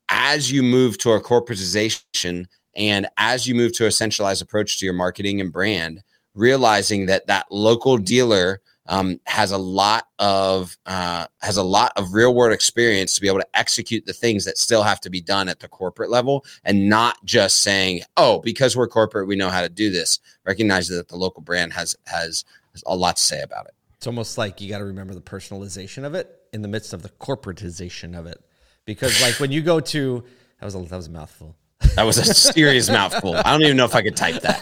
as 0.08 0.50
you 0.50 0.64
move 0.64 0.98
to 0.98 1.12
a 1.12 1.22
corporatization 1.22 2.46
and 2.76 3.06
as 3.16 3.46
you 3.46 3.54
move 3.54 3.72
to 3.74 3.86
a 3.86 3.90
centralized 3.90 4.42
approach 4.42 4.78
to 4.78 4.84
your 4.84 4.94
marketing 4.94 5.40
and 5.40 5.52
brand, 5.52 6.02
realizing 6.34 7.06
that 7.06 7.26
that 7.26 7.46
local 7.50 7.96
dealer 7.96 8.60
um, 8.86 9.18
has 9.24 9.50
a 9.50 9.58
lot 9.58 10.08
of 10.18 10.76
uh, 10.84 11.26
has 11.40 11.56
a 11.56 11.62
lot 11.62 11.92
of 11.96 12.12
real 12.12 12.34
world 12.34 12.52
experience 12.52 13.14
to 13.14 13.20
be 13.20 13.28
able 13.28 13.40
to 13.40 13.48
execute 13.54 14.04
the 14.04 14.12
things 14.12 14.44
that 14.44 14.58
still 14.58 14.82
have 14.82 15.00
to 15.00 15.10
be 15.10 15.20
done 15.20 15.48
at 15.48 15.60
the 15.60 15.68
corporate 15.68 16.10
level, 16.10 16.44
and 16.64 16.88
not 16.88 17.16
just 17.24 17.62
saying, 17.62 18.02
"Oh, 18.16 18.40
because 18.40 18.76
we're 18.76 18.88
corporate, 18.88 19.26
we 19.26 19.36
know 19.36 19.48
how 19.48 19.62
to 19.62 19.70
do 19.70 19.90
this." 19.90 20.18
Recognize 20.44 20.88
that 20.88 21.08
the 21.08 21.16
local 21.16 21.42
brand 21.42 21.72
has 21.72 21.96
has, 22.06 22.44
a 22.84 22.94
lot 22.94 23.16
to 23.16 23.22
say 23.22 23.40
about 23.40 23.66
it. 23.66 23.74
It's 23.96 24.06
almost 24.06 24.36
like 24.36 24.60
you 24.60 24.68
got 24.68 24.78
to 24.78 24.84
remember 24.84 25.14
the 25.14 25.20
personalization 25.20 26.04
of 26.04 26.14
it 26.14 26.42
in 26.52 26.60
the 26.60 26.68
midst 26.68 26.92
of 26.92 27.02
the 27.02 27.08
corporatization 27.08 28.18
of 28.18 28.26
it, 28.26 28.44
because 28.84 29.22
like 29.22 29.40
when 29.40 29.50
you 29.50 29.62
go 29.62 29.80
to 29.80 30.24
that 30.60 30.66
was 30.66 30.74
a, 30.74 30.78
that 30.80 30.96
was 30.96 31.06
a 31.06 31.10
mouthful. 31.10 31.56
That 31.96 32.04
was 32.04 32.18
a 32.18 32.34
serious 32.34 32.88
mouthful. 32.88 33.36
I 33.36 33.52
don't 33.52 33.62
even 33.62 33.76
know 33.76 33.84
if 33.84 33.94
I 33.94 34.02
could 34.02 34.16
type 34.16 34.40
that. 34.42 34.60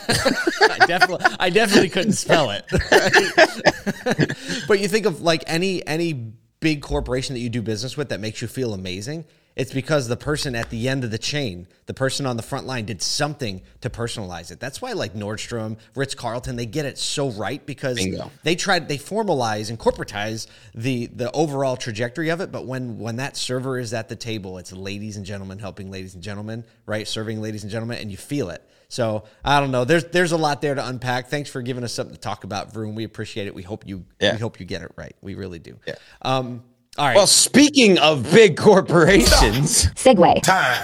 I 0.80 0.86
definitely, 0.86 1.26
I 1.38 1.50
definitely 1.50 1.88
couldn't 1.88 2.12
spell 2.12 2.50
it. 2.50 2.64
but 4.68 4.80
you 4.80 4.88
think 4.88 5.06
of 5.06 5.22
like 5.22 5.44
any 5.46 5.86
any 5.86 6.12
big 6.60 6.82
corporation 6.82 7.34
that 7.34 7.40
you 7.40 7.50
do 7.50 7.62
business 7.62 7.96
with 7.96 8.10
that 8.10 8.20
makes 8.20 8.40
you 8.40 8.48
feel 8.48 8.74
amazing. 8.74 9.24
It's 9.54 9.72
because 9.72 10.08
the 10.08 10.16
person 10.16 10.54
at 10.54 10.70
the 10.70 10.88
end 10.88 11.04
of 11.04 11.10
the 11.10 11.18
chain, 11.18 11.66
the 11.86 11.92
person 11.94 12.24
on 12.24 12.36
the 12.36 12.42
front 12.42 12.66
line, 12.66 12.86
did 12.86 13.02
something 13.02 13.60
to 13.82 13.90
personalize 13.90 14.50
it. 14.50 14.60
That's 14.60 14.80
why, 14.80 14.92
like 14.92 15.12
Nordstrom, 15.14 15.76
Ritz 15.94 16.14
Carlton, 16.14 16.56
they 16.56 16.64
get 16.66 16.86
it 16.86 16.96
so 16.96 17.30
right 17.32 17.64
because 17.66 17.96
Bingo. 17.96 18.30
they 18.44 18.54
tried, 18.56 18.88
they 18.88 18.96
formalize 18.98 19.68
and 19.68 19.78
corporatize 19.78 20.46
the 20.74 21.06
the 21.06 21.30
overall 21.32 21.76
trajectory 21.76 22.30
of 22.30 22.40
it. 22.40 22.50
But 22.50 22.66
when 22.66 22.98
when 22.98 23.16
that 23.16 23.36
server 23.36 23.78
is 23.78 23.92
at 23.92 24.08
the 24.08 24.16
table, 24.16 24.56
it's 24.58 24.72
ladies 24.72 25.16
and 25.18 25.26
gentlemen 25.26 25.58
helping 25.58 25.90
ladies 25.90 26.14
and 26.14 26.22
gentlemen, 26.22 26.64
right? 26.86 27.06
Serving 27.06 27.42
ladies 27.42 27.62
and 27.62 27.70
gentlemen, 27.70 27.98
and 27.98 28.10
you 28.10 28.16
feel 28.16 28.48
it. 28.50 28.66
So 28.88 29.24
I 29.44 29.60
don't 29.60 29.70
know. 29.70 29.84
There's 29.84 30.04
there's 30.04 30.32
a 30.32 30.36
lot 30.38 30.60
there 30.62 30.74
to 30.74 30.86
unpack. 30.86 31.28
Thanks 31.28 31.50
for 31.50 31.60
giving 31.62 31.84
us 31.84 31.92
something 31.92 32.14
to 32.14 32.20
talk 32.20 32.44
about, 32.44 32.72
Vroom. 32.72 32.94
We 32.94 33.04
appreciate 33.04 33.46
it. 33.46 33.54
We 33.54 33.62
hope 33.62 33.86
you 33.86 34.04
Yeah. 34.20 34.32
we 34.32 34.38
hope 34.38 34.60
you 34.60 34.66
get 34.66 34.82
it 34.82 34.92
right. 34.96 35.14
We 35.20 35.34
really 35.34 35.58
do. 35.58 35.78
Yeah. 35.86 35.94
Um. 36.22 36.62
All 36.98 37.06
right. 37.06 37.16
Well, 37.16 37.26
speaking 37.26 37.98
of 37.98 38.30
big 38.32 38.56
corporations, 38.56 39.86
segue. 39.94 40.40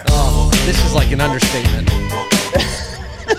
Oh, 0.09 0.51
this 0.65 0.83
is 0.85 0.95
like 0.95 1.13
an 1.13 1.21
understatement. 1.21 1.87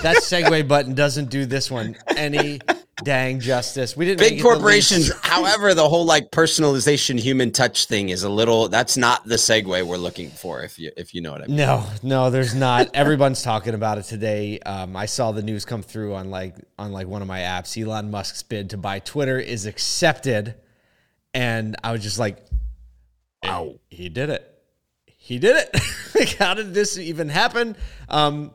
that 0.03 0.17
segue 0.21 0.67
button 0.67 0.93
doesn't 0.93 1.29
do 1.31 1.45
this 1.47 1.71
one 1.71 1.97
any 2.15 2.59
dang 3.03 3.39
justice. 3.39 3.97
We 3.97 4.05
didn't 4.05 4.19
big 4.19 4.33
it 4.33 4.35
the 4.37 4.41
corporations. 4.43 5.09
least- 5.09 5.19
However, 5.25 5.73
the 5.73 5.89
whole 5.89 6.05
like 6.05 6.29
personalization, 6.29 7.17
human 7.19 7.49
touch 7.51 7.87
thing 7.87 8.09
is 8.09 8.21
a 8.21 8.29
little. 8.29 8.69
That's 8.69 8.97
not 8.97 9.25
the 9.25 9.35
segue 9.37 9.83
we're 9.87 9.97
looking 9.97 10.29
for. 10.29 10.61
If 10.61 10.77
you 10.77 10.91
if 10.95 11.15
you 11.15 11.21
know 11.21 11.31
what 11.31 11.41
I 11.41 11.47
mean. 11.47 11.55
No, 11.57 11.85
no, 12.03 12.29
there's 12.29 12.53
not. 12.53 12.89
Everyone's 12.93 13.41
talking 13.41 13.73
about 13.73 13.97
it 13.97 14.03
today. 14.03 14.59
Um, 14.59 14.95
I 14.95 15.07
saw 15.07 15.31
the 15.31 15.41
news 15.41 15.65
come 15.65 15.81
through 15.81 16.13
on 16.13 16.29
like 16.29 16.55
on 16.77 16.91
like 16.91 17.07
one 17.07 17.23
of 17.23 17.27
my 17.27 17.39
apps. 17.39 17.81
Elon 17.81 18.11
Musk's 18.11 18.43
bid 18.43 18.69
to 18.69 18.77
buy 18.77 18.99
Twitter 18.99 19.39
is 19.39 19.65
accepted, 19.65 20.53
and 21.33 21.75
I 21.83 21.91
was 21.93 22.03
just 22.03 22.19
like, 22.19 22.45
"Wow, 23.43 23.75
he 23.89 24.09
did 24.09 24.29
it! 24.29 24.45
He 25.05 25.39
did 25.39 25.55
it! 25.55 25.81
like, 26.15 26.35
how 26.37 26.53
did 26.53 26.73
this 26.73 26.97
even 26.97 27.29
happen?" 27.29 27.75
Um, 28.07 28.53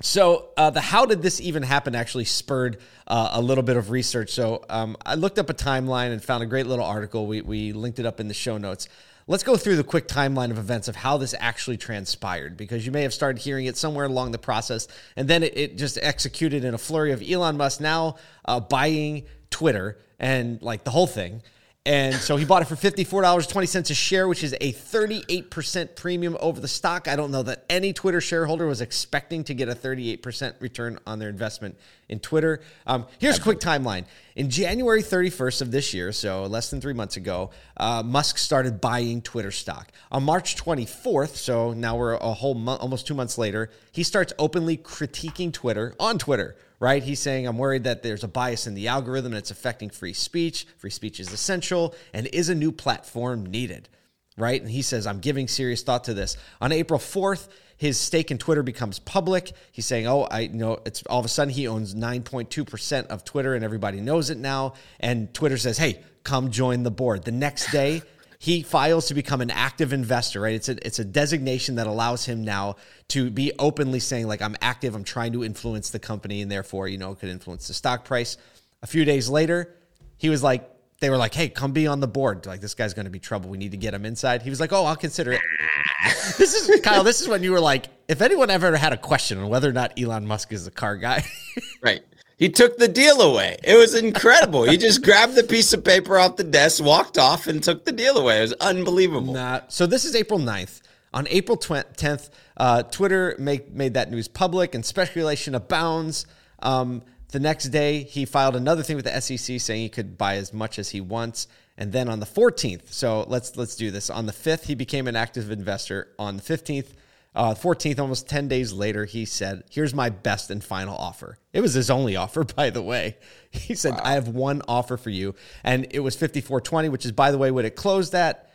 so 0.00 0.50
uh, 0.56 0.70
the 0.70 0.80
how 0.80 1.06
did 1.06 1.22
this 1.22 1.40
even 1.40 1.62
happen 1.64 1.94
actually 1.94 2.24
spurred 2.24 2.78
uh, 3.08 3.30
a 3.32 3.40
little 3.40 3.64
bit 3.64 3.76
of 3.76 3.90
research. 3.90 4.30
So 4.30 4.64
um, 4.68 4.96
I 5.04 5.16
looked 5.16 5.38
up 5.38 5.50
a 5.50 5.54
timeline 5.54 6.12
and 6.12 6.22
found 6.22 6.42
a 6.42 6.46
great 6.46 6.66
little 6.66 6.84
article. 6.84 7.26
We 7.26 7.42
we 7.42 7.72
linked 7.72 7.98
it 7.98 8.06
up 8.06 8.20
in 8.20 8.28
the 8.28 8.34
show 8.34 8.58
notes. 8.58 8.88
Let's 9.26 9.42
go 9.42 9.58
through 9.58 9.76
the 9.76 9.84
quick 9.84 10.08
timeline 10.08 10.50
of 10.50 10.56
events 10.56 10.88
of 10.88 10.96
how 10.96 11.18
this 11.18 11.34
actually 11.38 11.76
transpired 11.76 12.56
because 12.56 12.86
you 12.86 12.92
may 12.92 13.02
have 13.02 13.12
started 13.12 13.42
hearing 13.42 13.66
it 13.66 13.76
somewhere 13.76 14.06
along 14.06 14.32
the 14.32 14.38
process 14.38 14.88
and 15.16 15.28
then 15.28 15.42
it, 15.42 15.54
it 15.54 15.76
just 15.76 15.98
executed 16.00 16.64
in 16.64 16.72
a 16.72 16.78
flurry 16.78 17.12
of 17.12 17.22
Elon 17.22 17.58
Musk 17.58 17.78
now 17.78 18.16
uh, 18.46 18.58
buying 18.58 19.24
Twitter 19.50 19.98
and 20.18 20.62
like 20.62 20.84
the 20.84 20.90
whole 20.90 21.06
thing. 21.06 21.42
And 21.88 22.14
so 22.14 22.36
he 22.36 22.44
bought 22.44 22.60
it 22.60 22.66
for 22.66 22.76
$54.20 22.76 23.90
a 23.90 23.94
share, 23.94 24.28
which 24.28 24.44
is 24.44 24.54
a 24.60 24.74
38% 24.74 25.96
premium 25.96 26.36
over 26.38 26.60
the 26.60 26.68
stock. 26.68 27.08
I 27.08 27.16
don't 27.16 27.30
know 27.30 27.42
that 27.44 27.64
any 27.70 27.94
Twitter 27.94 28.20
shareholder 28.20 28.66
was 28.66 28.82
expecting 28.82 29.42
to 29.44 29.54
get 29.54 29.70
a 29.70 29.74
38% 29.74 30.60
return 30.60 30.98
on 31.06 31.18
their 31.18 31.30
investment 31.30 31.78
in 32.08 32.20
Twitter. 32.20 32.60
Um, 32.86 33.06
here's 33.18 33.38
a 33.38 33.42
quick 33.42 33.60
timeline. 33.60 34.04
In 34.36 34.50
January 34.50 35.02
31st 35.02 35.62
of 35.62 35.70
this 35.70 35.92
year, 35.92 36.12
so 36.12 36.44
less 36.44 36.70
than 36.70 36.80
three 36.80 36.92
months 36.92 37.16
ago, 37.16 37.50
uh, 37.76 38.02
Musk 38.04 38.38
started 38.38 38.80
buying 38.80 39.20
Twitter 39.20 39.50
stock. 39.50 39.90
On 40.10 40.22
March 40.22 40.56
24th, 40.56 41.36
so 41.36 41.72
now 41.72 41.96
we're 41.96 42.14
a 42.14 42.32
whole 42.32 42.54
month, 42.54 42.80
almost 42.80 43.06
two 43.06 43.14
months 43.14 43.36
later, 43.36 43.70
he 43.92 44.02
starts 44.02 44.32
openly 44.38 44.76
critiquing 44.76 45.52
Twitter 45.52 45.94
on 45.98 46.18
Twitter 46.18 46.56
right? 46.80 47.02
He's 47.02 47.20
saying, 47.20 47.46
I'm 47.46 47.58
worried 47.58 47.84
that 47.84 48.02
there's 48.02 48.24
a 48.24 48.28
bias 48.28 48.66
in 48.66 48.74
the 48.74 48.88
algorithm 48.88 49.32
and 49.32 49.38
it's 49.38 49.50
affecting 49.50 49.90
free 49.90 50.12
speech. 50.12 50.66
Free 50.76 50.90
speech 50.90 51.20
is 51.20 51.32
essential 51.32 51.94
and 52.12 52.26
is 52.28 52.48
a 52.48 52.54
new 52.54 52.72
platform 52.72 53.46
needed, 53.46 53.88
right? 54.36 54.60
And 54.60 54.70
he 54.70 54.82
says, 54.82 55.06
I'm 55.06 55.20
giving 55.20 55.48
serious 55.48 55.82
thought 55.82 56.04
to 56.04 56.14
this. 56.14 56.36
On 56.60 56.70
April 56.70 57.00
4th, 57.00 57.48
his 57.78 57.96
stake 57.96 58.30
in 58.30 58.38
Twitter 58.38 58.62
becomes 58.62 58.98
public. 58.98 59.52
He's 59.72 59.86
saying, 59.86 60.06
"Oh, 60.06 60.26
I 60.30 60.48
know 60.48 60.80
it's 60.84 61.02
all 61.04 61.20
of 61.20 61.24
a 61.24 61.28
sudden 61.28 61.54
he 61.54 61.66
owns 61.66 61.94
9.2% 61.94 63.06
of 63.06 63.24
Twitter 63.24 63.54
and 63.54 63.64
everybody 63.64 64.00
knows 64.00 64.28
it 64.30 64.36
now." 64.36 64.74
And 65.00 65.32
Twitter 65.32 65.56
says, 65.56 65.78
"Hey, 65.78 66.02
come 66.24 66.50
join 66.50 66.82
the 66.82 66.90
board." 66.90 67.24
The 67.24 67.32
next 67.32 67.70
day, 67.70 68.02
he 68.40 68.62
files 68.62 69.06
to 69.06 69.14
become 69.14 69.40
an 69.40 69.50
active 69.50 69.92
investor, 69.92 70.40
right? 70.40 70.54
It's 70.54 70.68
a 70.68 70.86
it's 70.86 70.98
a 70.98 71.04
designation 71.04 71.76
that 71.76 71.86
allows 71.86 72.24
him 72.26 72.44
now 72.44 72.76
to 73.08 73.30
be 73.30 73.52
openly 73.60 74.00
saying 74.00 74.26
like 74.26 74.42
I'm 74.42 74.56
active, 74.60 74.94
I'm 74.96 75.04
trying 75.04 75.32
to 75.32 75.44
influence 75.44 75.90
the 75.90 76.00
company 76.00 76.42
and 76.42 76.50
therefore, 76.50 76.88
you 76.88 76.98
know, 76.98 77.14
could 77.14 77.28
influence 77.28 77.68
the 77.68 77.74
stock 77.74 78.04
price. 78.04 78.36
A 78.82 78.86
few 78.88 79.04
days 79.04 79.28
later, 79.28 79.74
he 80.16 80.28
was 80.28 80.42
like 80.42 80.68
they 81.00 81.10
were 81.10 81.16
like, 81.16 81.34
"Hey, 81.34 81.48
come 81.48 81.72
be 81.72 81.86
on 81.86 82.00
the 82.00 82.08
board." 82.08 82.46
Like 82.46 82.60
this 82.60 82.74
guy's 82.74 82.94
going 82.94 83.04
to 83.06 83.10
be 83.10 83.20
trouble. 83.20 83.50
We 83.50 83.58
need 83.58 83.70
to 83.72 83.76
get 83.76 83.94
him 83.94 84.04
inside. 84.04 84.42
He 84.42 84.50
was 84.50 84.60
like, 84.60 84.72
"Oh, 84.72 84.84
I'll 84.84 84.96
consider 84.96 85.32
it." 85.32 85.40
this 86.38 86.54
is 86.54 86.80
Kyle, 86.80 87.04
this 87.04 87.20
is 87.20 87.28
when 87.28 87.42
you 87.42 87.52
were 87.52 87.60
like, 87.60 87.86
if 88.08 88.22
anyone 88.22 88.50
ever 88.50 88.76
had 88.76 88.92
a 88.92 88.96
question 88.96 89.38
on 89.38 89.48
whether 89.48 89.68
or 89.68 89.72
not 89.72 89.98
Elon 89.98 90.26
Musk 90.26 90.52
is 90.52 90.66
a 90.66 90.70
car 90.70 90.96
guy, 90.96 91.24
Right. 91.82 92.02
He 92.36 92.48
took 92.48 92.76
the 92.78 92.86
deal 92.86 93.20
away. 93.20 93.56
It 93.64 93.76
was 93.76 93.96
incredible. 93.96 94.62
he 94.62 94.76
just 94.76 95.02
grabbed 95.02 95.34
the 95.34 95.42
piece 95.42 95.72
of 95.72 95.82
paper 95.82 96.18
off 96.18 96.36
the 96.36 96.44
desk, 96.44 96.82
walked 96.82 97.18
off, 97.18 97.48
and 97.48 97.60
took 97.60 97.84
the 97.84 97.90
deal 97.90 98.16
away. 98.16 98.38
It 98.38 98.42
was 98.42 98.52
unbelievable. 98.54 99.34
Not. 99.34 99.72
So 99.72 99.86
this 99.86 100.04
is 100.04 100.14
April 100.14 100.38
9th. 100.38 100.80
On 101.12 101.26
April 101.30 101.58
20th, 101.58 101.96
10th, 101.96 102.30
uh, 102.56 102.82
Twitter 102.84 103.34
make, 103.40 103.72
made 103.72 103.94
that 103.94 104.10
news 104.12 104.28
public 104.28 104.76
and 104.76 104.86
speculation 104.86 105.56
abounds. 105.56 106.26
Um, 106.60 107.02
the 107.28 107.40
next 107.40 107.66
day, 107.66 108.02
he 108.02 108.24
filed 108.24 108.56
another 108.56 108.82
thing 108.82 108.96
with 108.96 109.04
the 109.04 109.20
SEC 109.20 109.60
saying 109.60 109.82
he 109.82 109.88
could 109.88 110.16
buy 110.16 110.36
as 110.36 110.52
much 110.52 110.78
as 110.78 110.90
he 110.90 111.00
wants. 111.00 111.46
And 111.76 111.92
then 111.92 112.08
on 112.08 112.20
the 112.20 112.26
14th, 112.26 112.92
so 112.92 113.24
let's 113.28 113.56
let's 113.56 113.76
do 113.76 113.90
this. 113.90 114.10
On 114.10 114.26
the 114.26 114.32
5th, 114.32 114.64
he 114.64 114.74
became 114.74 115.06
an 115.06 115.14
active 115.14 115.50
investor. 115.50 116.08
On 116.18 116.36
the 116.36 116.42
15th, 116.42 116.88
uh, 117.34 117.54
14th, 117.54 118.00
almost 118.00 118.28
10 118.28 118.48
days 118.48 118.72
later, 118.72 119.04
he 119.04 119.24
said, 119.24 119.62
Here's 119.70 119.94
my 119.94 120.08
best 120.10 120.50
and 120.50 120.62
final 120.62 120.96
offer. 120.96 121.38
It 121.52 121.60
was 121.60 121.74
his 121.74 121.90
only 121.90 122.16
offer, 122.24 122.42
by 122.42 122.70
the 122.70 122.82
way. 122.82 123.16
He 123.50 123.74
said, 123.74 123.94
I 124.02 124.12
have 124.12 124.28
one 124.28 124.62
offer 124.66 124.96
for 124.96 125.10
you. 125.10 125.34
And 125.62 125.86
it 125.90 126.00
was 126.00 126.16
54.20, 126.16 126.90
which 126.90 127.04
is, 127.04 127.12
by 127.12 127.30
the 127.30 127.38
way, 127.38 127.50
what 127.50 127.64
it 127.64 127.76
closed 127.76 128.14
at. 128.14 128.47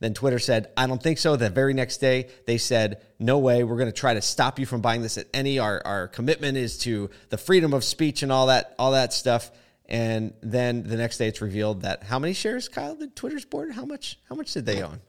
Then 0.00 0.14
Twitter 0.14 0.38
said, 0.38 0.70
I 0.76 0.86
don't 0.86 1.02
think 1.02 1.18
so. 1.18 1.34
The 1.34 1.50
very 1.50 1.74
next 1.74 1.98
day, 1.98 2.28
they 2.46 2.58
said, 2.58 3.02
No 3.18 3.38
way. 3.38 3.64
We're 3.64 3.76
going 3.76 3.90
to 3.90 4.00
try 4.00 4.14
to 4.14 4.22
stop 4.22 4.58
you 4.58 4.66
from 4.66 4.80
buying 4.80 5.02
this 5.02 5.18
at 5.18 5.26
any. 5.34 5.58
Our, 5.58 5.82
our 5.84 6.08
commitment 6.08 6.56
is 6.56 6.78
to 6.78 7.10
the 7.30 7.38
freedom 7.38 7.74
of 7.74 7.82
speech 7.82 8.22
and 8.22 8.30
all 8.30 8.46
that, 8.46 8.74
all 8.78 8.92
that 8.92 9.12
stuff. 9.12 9.50
And 9.86 10.34
then 10.42 10.84
the 10.84 10.96
next 10.96 11.18
day, 11.18 11.26
it's 11.26 11.40
revealed 11.40 11.82
that 11.82 12.04
how 12.04 12.18
many 12.18 12.32
shares, 12.32 12.68
Kyle, 12.68 12.94
did 12.94 13.16
Twitter's 13.16 13.44
board? 13.44 13.72
How 13.72 13.84
much? 13.84 14.18
How 14.28 14.34
much 14.34 14.52
did 14.52 14.66
they 14.66 14.82
own? 14.82 15.00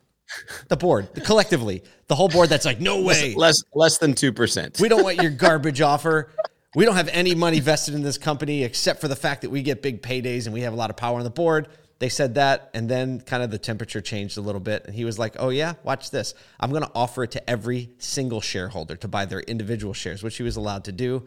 The 0.67 0.77
board, 0.77 1.10
collectively, 1.25 1.84
the 2.08 2.13
whole 2.13 2.29
board. 2.29 2.50
That's 2.50 2.65
like, 2.65 2.79
no 2.79 3.01
way. 3.01 3.34
Less 3.36 3.63
less 3.74 3.98
than 3.98 4.13
two 4.13 4.31
percent. 4.31 4.79
We 4.79 4.88
don't 4.88 5.03
want 5.03 5.22
your 5.22 5.31
garbage 5.31 5.81
offer. 5.81 6.31
We 6.75 6.86
don't 6.86 6.96
have 6.96 7.08
any 7.08 7.34
money 7.34 7.60
vested 7.60 7.96
in 7.96 8.03
this 8.03 8.19
company 8.19 8.63
except 8.63 9.01
for 9.01 9.08
the 9.08 9.15
fact 9.15 9.41
that 9.41 9.50
we 9.50 9.63
get 9.63 9.81
big 9.81 10.03
paydays 10.03 10.46
and 10.46 10.53
we 10.53 10.62
have 10.62 10.74
a 10.74 10.75
lot 10.75 10.91
of 10.91 10.98
power 10.98 11.17
on 11.17 11.24
the 11.24 11.31
board. 11.31 11.67
They 12.00 12.10
said 12.10 12.36
that, 12.36 12.70
and 12.74 12.89
then 12.89 13.20
kind 13.20 13.44
of 13.44 13.51
the 13.51 13.58
temperature 13.58 14.00
changed 14.00 14.38
a 14.38 14.41
little 14.41 14.62
bit. 14.62 14.86
And 14.86 14.96
he 14.96 15.03
was 15.03 15.20
like, 15.20 15.36
Oh, 15.38 15.50
yeah, 15.50 15.74
watch 15.84 16.12
this. 16.12 16.34
I'm 16.60 16.70
going 16.70 16.84
to 16.84 16.91
offer 16.96 17.24
it 17.24 17.32
to 17.32 17.50
every 17.50 17.91
single 17.98 18.39
shareholder 18.39 18.96
to 18.98 19.08
buy 19.08 19.25
their 19.25 19.41
individual 19.41 19.94
shares, 19.94 20.24
which 20.24 20.38
he 20.38 20.44
was 20.44 20.56
allowed 20.56 20.86
to 20.86 20.94
do. 20.94 21.25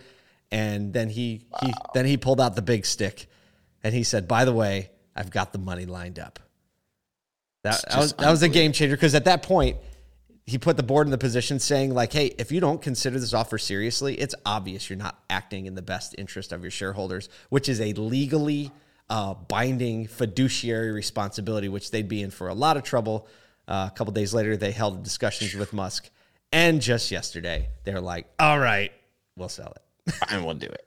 And 0.51 0.93
then 0.93 1.09
he, 1.09 1.47
he 1.63 1.73
then 1.95 2.07
he 2.07 2.17
pulled 2.17 2.41
out 2.41 2.57
the 2.57 2.63
big 2.63 2.85
stick 2.87 3.27
and 3.85 3.95
he 3.95 4.03
said, 4.03 4.27
By 4.27 4.45
the 4.45 4.53
way, 4.53 4.91
I've 5.15 5.31
got 5.31 5.53
the 5.53 5.59
money 5.59 5.85
lined 5.85 6.19
up. 6.19 6.39
That, 7.65 7.85
that 7.89 7.99
was, 7.99 8.13
that 8.15 8.31
was 8.31 8.43
a 8.43 8.49
game 8.49 8.73
changer 8.73 8.97
because 8.97 9.15
at 9.15 9.27
that 9.27 9.43
point, 9.43 9.77
he 10.45 10.59
put 10.59 10.77
the 10.77 10.83
board 10.83 11.07
in 11.07 11.11
the 11.13 11.19
position 11.19 11.61
saying 11.61 11.95
like, 11.95 12.13
"Hey, 12.13 12.35
if 12.39 12.51
you 12.51 12.61
don't 12.61 12.83
consider 12.83 13.21
this 13.21 13.33
offer 13.33 13.59
seriously, 13.59 14.19
it's 14.19 14.35
obvious 14.45 14.91
you're 14.91 14.99
not 14.99 15.23
acting 15.31 15.67
in 15.67 15.75
the 15.75 15.83
best 15.83 16.15
interest 16.19 16.53
of 16.53 16.63
your 16.63 16.71
shareholders, 16.71 17.29
which 17.49 17.69
is 17.69 17.81
a 17.81 17.93
legally 17.93 18.73
uh, 19.13 19.35
binding 19.35 20.07
fiduciary 20.07 20.91
responsibility, 20.91 21.69
which 21.69 21.91
they'd 21.91 22.09
be 22.09 22.23
in 22.23 22.31
for 22.31 22.49
a 22.49 22.55
lot 22.55 22.77
of 22.77 22.83
trouble." 22.83 23.27
Uh, 23.69 23.89
a 23.93 23.95
couple 23.97 24.13
days 24.13 24.33
later, 24.35 24.57
they 24.57 24.73
held 24.73 25.03
discussions 25.05 25.55
with 25.55 25.73
Musk, 25.73 26.11
and 26.53 26.81
just 26.81 27.11
yesterday, 27.11 27.69
they're 27.85 28.01
like, 28.01 28.27
"All 28.39 28.59
right, 28.59 28.91
we'll 29.37 29.49
sell 29.49 29.73
it." 29.77 30.15
and 30.31 30.45
we'll 30.45 30.55
do 30.57 30.67
it. 30.67 30.85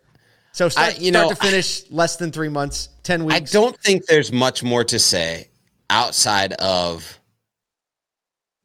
So 0.52 0.68
start, 0.70 0.96
I- 0.96 0.98
you 1.00 1.12
start 1.12 1.26
know, 1.28 1.30
to 1.30 1.36
finish, 1.36 1.90
less 1.92 2.16
than 2.18 2.32
three 2.32 2.50
months, 2.50 2.90
ten 3.04 3.24
weeks. 3.26 3.36
I 3.36 3.40
don't 3.60 3.78
think 3.82 4.06
there's 4.08 4.32
much 4.32 4.64
more 4.64 4.84
to 4.86 5.00
say 5.00 5.50
outside 5.90 6.54
of 6.54 7.20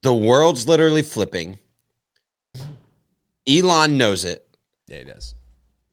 the 0.03 0.15
world's 0.15 0.67
literally 0.67 1.03
flipping. 1.03 1.59
Elon 3.49 3.97
knows 3.99 4.25
it, 4.25 4.47
Yeah, 4.87 4.99
he 4.99 5.05
does. 5.05 5.35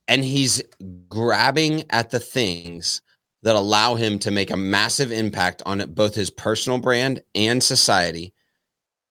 and 0.07 0.23
he's 0.23 0.61
grabbing 1.09 1.83
at 1.89 2.09
the 2.11 2.19
things 2.19 3.01
that 3.43 3.55
allow 3.55 3.95
him 3.95 4.19
to 4.19 4.31
make 4.31 4.51
a 4.51 4.57
massive 4.57 5.11
impact 5.11 5.61
on 5.65 5.79
both 5.93 6.15
his 6.15 6.29
personal 6.29 6.79
brand 6.79 7.21
and 7.35 7.61
society 7.61 8.33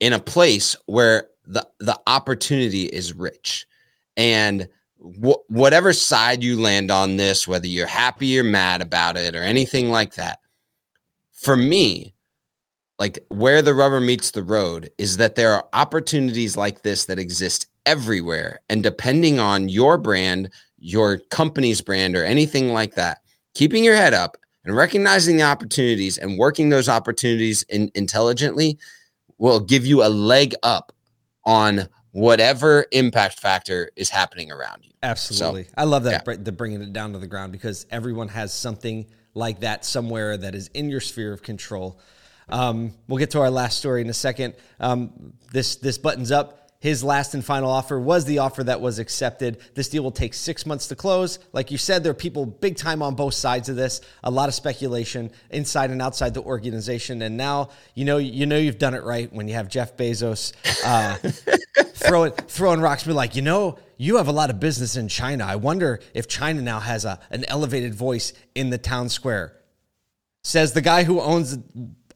in 0.01 0.13
a 0.13 0.19
place 0.19 0.77
where 0.87 1.29
the 1.47 1.67
the 1.79 1.99
opportunity 2.07 2.85
is 2.85 3.15
rich. 3.15 3.67
And 4.17 4.69
wh- 4.99 5.49
whatever 5.49 5.93
side 5.93 6.43
you 6.43 6.61
land 6.61 6.91
on 6.91 7.17
this 7.17 7.47
whether 7.47 7.67
you're 7.67 7.87
happy 7.87 8.39
or 8.39 8.45
mad 8.45 8.83
about 8.83 9.17
it 9.17 9.35
or 9.35 9.43
anything 9.43 9.91
like 9.91 10.15
that 10.15 10.41
for 11.33 11.57
me 11.57 12.15
like 12.99 13.19
where 13.29 13.61
the 13.61 13.75
rubber 13.75 14.01
meets 14.01 14.31
the 14.31 14.43
road 14.43 14.91
is 14.99 15.19
that 15.19 15.35
there 15.35 15.53
are 15.53 15.67
opportunities 15.75 16.57
like 16.57 16.83
this 16.83 17.05
that 17.05 17.19
exist 17.19 17.67
everywhere. 17.85 18.61
And 18.69 18.83
depending 18.83 19.39
on 19.39 19.69
your 19.69 19.99
brand 19.99 20.51
your 20.79 21.19
company's 21.31 21.81
brand 21.81 22.15
or 22.15 22.25
anything 22.25 22.73
like 22.73 22.95
that 22.95 23.19
keeping 23.57 23.83
your 23.83 23.97
head 23.97 24.13
up 24.13 24.37
and 24.65 24.77
recognizing 24.77 25.37
the 25.37 25.43
opportunities 25.43 26.19
and 26.19 26.39
working 26.39 26.69
those 26.69 26.89
opportunities 26.89 27.63
in, 27.65 27.91
intelligently 27.95 28.79
will 29.39 29.61
give 29.61 29.87
you 29.87 30.05
a 30.05 30.09
leg 30.09 30.55
up 30.63 30.93
on 31.45 31.89
whatever 32.13 32.87
impact 32.93 33.41
factor 33.41 33.91
is 33.97 34.11
happening 34.11 34.51
around 34.51 34.85
you 34.85 34.91
Absolutely. 35.03 35.67
I 35.77 35.85
love 35.85 36.05
that, 36.05 36.25
yeah. 36.27 36.37
the 36.37 36.53
bringing 36.53 36.83
it 36.83 36.93
down 36.93 37.13
to 37.13 37.19
the 37.19 37.27
ground 37.27 37.53
because 37.53 37.87
everyone 37.91 38.29
has 38.29 38.53
something 38.53 39.07
like 39.35 39.61
that 39.61 39.85
somewhere 39.85 40.37
that 40.37 40.55
is 40.55 40.69
in 40.69 40.91
your 40.91 41.01
sphere 41.01 41.33
of 41.33 41.43
control. 41.43 42.01
Um, 42.49 42.93
we'll 43.07 43.19
get 43.19 43.31
to 43.33 43.41
our 43.41 43.51
last 43.51 43.79
story 43.79 44.01
in 44.01 44.09
a 44.09 44.15
second. 44.15 44.55
Um, 44.81 45.35
this 45.53 45.77
this 45.77 45.99
buttons 45.99 46.31
up. 46.31 46.66
His 46.87 47.03
last 47.03 47.35
and 47.35 47.45
final 47.45 47.69
offer 47.69 47.99
was 47.99 48.27
the 48.27 48.39
offer 48.39 48.63
that 48.63 48.81
was 48.81 49.01
accepted. 49.01 49.59
This 49.75 49.89
deal 49.89 50.05
will 50.05 50.13
take 50.13 50.33
six 50.33 50.65
months 50.65 50.87
to 50.87 50.95
close. 50.95 51.41
Like 51.53 51.73
you 51.73 51.79
said, 51.79 52.05
there 52.05 52.13
are 52.13 52.15
people 52.15 52.47
big 52.47 52.77
time 52.77 53.03
on 53.03 53.17
both 53.17 53.35
sides 53.35 53.69
of 53.69 53.75
this. 53.75 54.01
A 54.23 54.31
lot 54.31 54.49
of 54.49 54.55
speculation 54.55 55.33
inside 55.51 55.91
and 55.91 56.01
outside 56.01 56.33
the 56.33 56.43
organization. 56.43 57.23
And 57.23 57.37
now 57.37 57.71
you 57.97 58.05
know 58.05 58.19
you 58.19 58.47
know 58.47 58.57
you've 58.57 58.79
done 58.79 58.95
it 58.95 59.03
right 59.03 59.33
when 59.33 59.49
you 59.49 59.55
have 59.55 59.69
Jeff 59.69 59.97
Bezos 59.97 60.53
uh, 60.85 61.17
throwing 61.95 62.31
throwing 62.31 62.81
rocks. 62.81 63.03
Be 63.03 63.13
like, 63.13 63.35
you 63.35 63.43
know, 63.43 63.81
you 63.97 64.19
have 64.19 64.29
a 64.29 64.33
lot 64.33 64.51
of 64.51 64.61
business 64.61 64.95
in 64.95 65.09
China. 65.09 65.45
I 65.45 65.57
wonder 65.57 65.99
if 66.15 66.29
China 66.29 66.63
now 66.63 66.79
has 66.79 67.05
a 67.05 67.19
an 67.31 67.45
elevated 67.47 67.97
voice 67.97 68.33
in 68.55 68.71
the 68.71 68.79
town 68.79 69.09
square. 69.09 69.57
Says 70.45 70.73
the 70.73 70.83
guy 70.83 71.03
who 71.03 71.21
owns 71.21 71.59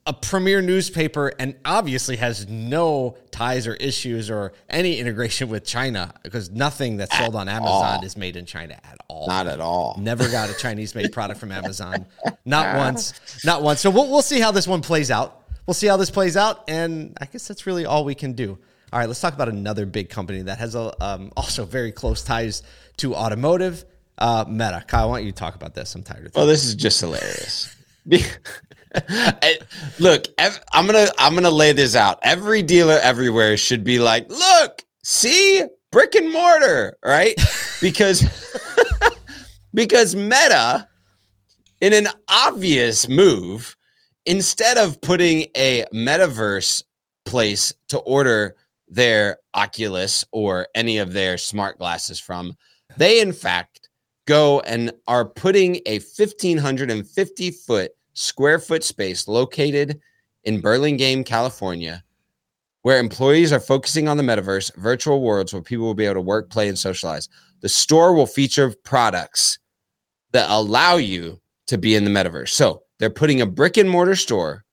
a 0.06 0.12
premier 0.12 0.62
newspaper 0.62 1.32
and 1.38 1.54
obviously 1.64 2.16
has 2.16 2.48
no 2.48 3.16
ties 3.30 3.66
or 3.66 3.74
issues 3.74 4.30
or 4.30 4.52
any 4.68 4.98
integration 4.98 5.48
with 5.48 5.64
China 5.64 6.12
because 6.22 6.50
nothing 6.50 6.96
that's 6.96 7.16
sold 7.16 7.36
on 7.36 7.48
Amazon 7.48 8.02
is 8.04 8.16
made 8.16 8.36
in 8.36 8.46
China 8.46 8.74
at 8.82 8.98
all. 9.08 9.28
not 9.28 9.46
at 9.46 9.60
all 9.60 9.96
Never 9.98 10.28
got 10.28 10.48
a 10.48 10.54
Chinese 10.54 10.94
made 10.94 11.12
product 11.12 11.38
from 11.38 11.52
Amazon. 11.52 12.06
Not 12.44 12.76
once. 12.76 13.44
Not 13.44 13.62
once. 13.62 13.80
So 13.80 13.90
we'll, 13.90 14.10
we'll 14.10 14.22
see 14.22 14.40
how 14.40 14.50
this 14.50 14.66
one 14.66 14.80
plays 14.80 15.10
out. 15.10 15.42
We'll 15.66 15.74
see 15.74 15.86
how 15.86 15.98
this 15.98 16.10
plays 16.10 16.36
out. 16.36 16.64
And 16.68 17.16
I 17.20 17.26
guess 17.26 17.46
that's 17.46 17.66
really 17.66 17.84
all 17.84 18.04
we 18.04 18.14
can 18.14 18.32
do. 18.32 18.58
All 18.92 18.98
right, 18.98 19.06
let's 19.06 19.20
talk 19.20 19.34
about 19.34 19.48
another 19.48 19.86
big 19.86 20.08
company 20.08 20.42
that 20.42 20.58
has 20.58 20.74
a, 20.74 20.92
um, 21.04 21.30
also 21.36 21.64
very 21.64 21.92
close 21.92 22.24
ties 22.24 22.62
to 22.96 23.14
automotive. 23.14 23.84
Uh, 24.18 24.44
Meta. 24.48 24.84
Kyle, 24.86 25.10
why 25.10 25.18
don't 25.18 25.26
you 25.26 25.32
talk 25.32 25.54
about 25.54 25.74
this? 25.74 25.94
I'm 25.94 26.02
tired 26.02 26.26
of 26.26 26.32
this. 26.32 26.36
Well, 26.36 26.46
this 26.46 26.64
is 26.64 26.74
just 26.74 27.00
hilarious. 27.00 27.76
Look, 29.98 30.26
ev- 30.38 30.62
I'm 30.72 30.86
gonna 30.86 31.08
I'm 31.18 31.34
gonna 31.34 31.50
lay 31.50 31.72
this 31.72 31.94
out. 31.94 32.18
Every 32.22 32.62
dealer 32.62 32.98
everywhere 33.02 33.56
should 33.56 33.84
be 33.84 33.98
like, 33.98 34.28
look, 34.30 34.82
see, 35.04 35.62
brick 35.92 36.14
and 36.14 36.32
mortar, 36.32 36.96
right? 37.04 37.34
Because 37.80 38.24
because 39.74 40.14
Meta, 40.14 40.88
in 41.80 41.92
an 41.92 42.08
obvious 42.28 43.08
move, 43.08 43.76
instead 44.26 44.78
of 44.78 45.00
putting 45.00 45.46
a 45.56 45.84
metaverse 45.94 46.82
place 47.24 47.72
to 47.88 47.98
order 47.98 48.56
their 48.88 49.38
Oculus 49.54 50.24
or 50.32 50.66
any 50.74 50.98
of 50.98 51.12
their 51.12 51.38
smart 51.38 51.78
glasses 51.78 52.18
from, 52.18 52.56
they 52.96 53.20
in 53.20 53.32
fact 53.32 53.88
go 54.26 54.60
and 54.60 54.92
are 55.06 55.24
putting 55.24 55.76
a 55.86 55.98
1550 55.98 57.50
foot 57.52 57.92
square 58.20 58.58
foot 58.58 58.84
space 58.84 59.26
located 59.26 60.00
in 60.44 60.60
Burlingame, 60.60 61.24
California, 61.24 62.04
where 62.82 62.98
employees 62.98 63.52
are 63.52 63.60
focusing 63.60 64.08
on 64.08 64.16
the 64.16 64.22
metaverse, 64.22 64.74
virtual 64.76 65.22
worlds 65.22 65.52
where 65.52 65.62
people 65.62 65.86
will 65.86 65.94
be 65.94 66.04
able 66.04 66.14
to 66.14 66.20
work, 66.20 66.50
play, 66.50 66.68
and 66.68 66.78
socialize. 66.78 67.28
The 67.60 67.68
store 67.68 68.14
will 68.14 68.26
feature 68.26 68.74
products 68.84 69.58
that 70.32 70.48
allow 70.50 70.96
you 70.96 71.40
to 71.66 71.78
be 71.78 71.94
in 71.94 72.04
the 72.04 72.10
metaverse. 72.10 72.50
So 72.50 72.82
they're 72.98 73.10
putting 73.10 73.40
a 73.40 73.46
brick 73.46 73.76
and 73.76 73.88
mortar 73.88 74.16
store 74.16 74.64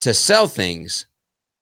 to 0.00 0.14
sell 0.14 0.46
things 0.46 1.06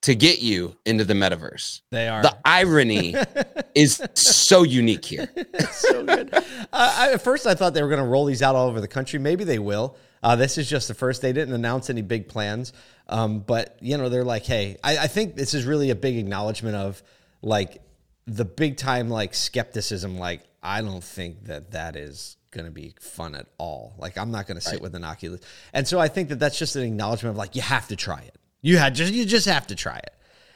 to 0.02 0.16
get 0.16 0.42
you 0.42 0.76
into 0.84 1.04
the 1.04 1.14
metaverse. 1.14 1.80
They 1.90 2.08
are. 2.08 2.22
The 2.22 2.36
irony 2.44 3.14
is 3.74 4.02
so 4.14 4.64
unique 4.64 5.04
here. 5.04 5.28
so 5.70 6.04
good. 6.04 6.34
Uh, 6.74 6.94
I, 6.96 7.12
at 7.12 7.20
first, 7.20 7.46
I 7.46 7.54
thought 7.54 7.74
they 7.74 7.82
were 7.82 7.88
going 7.90 8.00
to 8.00 8.06
roll 8.06 8.24
these 8.24 8.40
out 8.40 8.54
all 8.54 8.66
over 8.66 8.80
the 8.80 8.88
country. 8.88 9.18
Maybe 9.18 9.44
they 9.44 9.58
will. 9.58 9.94
Uh, 10.22 10.36
this 10.36 10.56
is 10.56 10.68
just 10.68 10.88
the 10.88 10.94
first. 10.94 11.20
They 11.20 11.32
didn't 11.32 11.54
announce 11.54 11.90
any 11.90 12.02
big 12.02 12.28
plans, 12.28 12.72
um, 13.08 13.40
but 13.40 13.76
you 13.80 13.98
know 13.98 14.08
they're 14.08 14.24
like, 14.24 14.44
hey, 14.44 14.76
I, 14.82 14.98
I 14.98 15.06
think 15.08 15.34
this 15.34 15.54
is 15.54 15.64
really 15.64 15.90
a 15.90 15.94
big 15.94 16.16
acknowledgement 16.16 16.76
of 16.76 17.02
like 17.42 17.82
the 18.26 18.44
big 18.44 18.76
time 18.76 19.08
like 19.08 19.34
skepticism. 19.34 20.18
Like, 20.18 20.42
I 20.62 20.80
don't 20.80 21.02
think 21.02 21.46
that 21.46 21.72
that 21.72 21.96
is 21.96 22.36
going 22.52 22.66
to 22.66 22.70
be 22.70 22.94
fun 23.00 23.34
at 23.34 23.46
all. 23.58 23.94
Like, 23.98 24.16
I'm 24.16 24.30
not 24.30 24.46
going 24.46 24.60
to 24.60 24.60
sit 24.60 24.80
with 24.80 24.94
an 24.94 25.04
Oculus, 25.04 25.40
and 25.72 25.88
so 25.88 25.98
I 25.98 26.06
think 26.08 26.28
that 26.28 26.38
that's 26.38 26.58
just 26.58 26.76
an 26.76 26.84
acknowledgement 26.84 27.32
of 27.32 27.38
like 27.38 27.56
you 27.56 27.62
have 27.62 27.88
to 27.88 27.96
try 27.96 28.20
it. 28.20 28.36
You 28.60 28.78
had 28.78 28.94
just 28.94 29.12
you 29.12 29.24
just 29.24 29.46
have 29.46 29.66
to 29.68 29.74
try 29.74 29.96
it. 29.96 30.14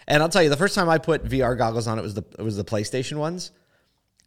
And 0.09 0.23
I'll 0.23 0.29
tell 0.29 0.45
you, 0.45 0.49
the 0.49 0.57
first 0.57 0.77
time 0.77 0.89
I 0.89 0.99
put 0.99 1.25
VR 1.25 1.59
goggles 1.59 1.89
on, 1.89 1.99
it 1.99 2.03
was 2.03 2.15
the 2.15 2.25
it 2.39 2.43
was 2.43 2.57
the 2.57 2.65
PlayStation 2.65 3.17
ones 3.17 3.51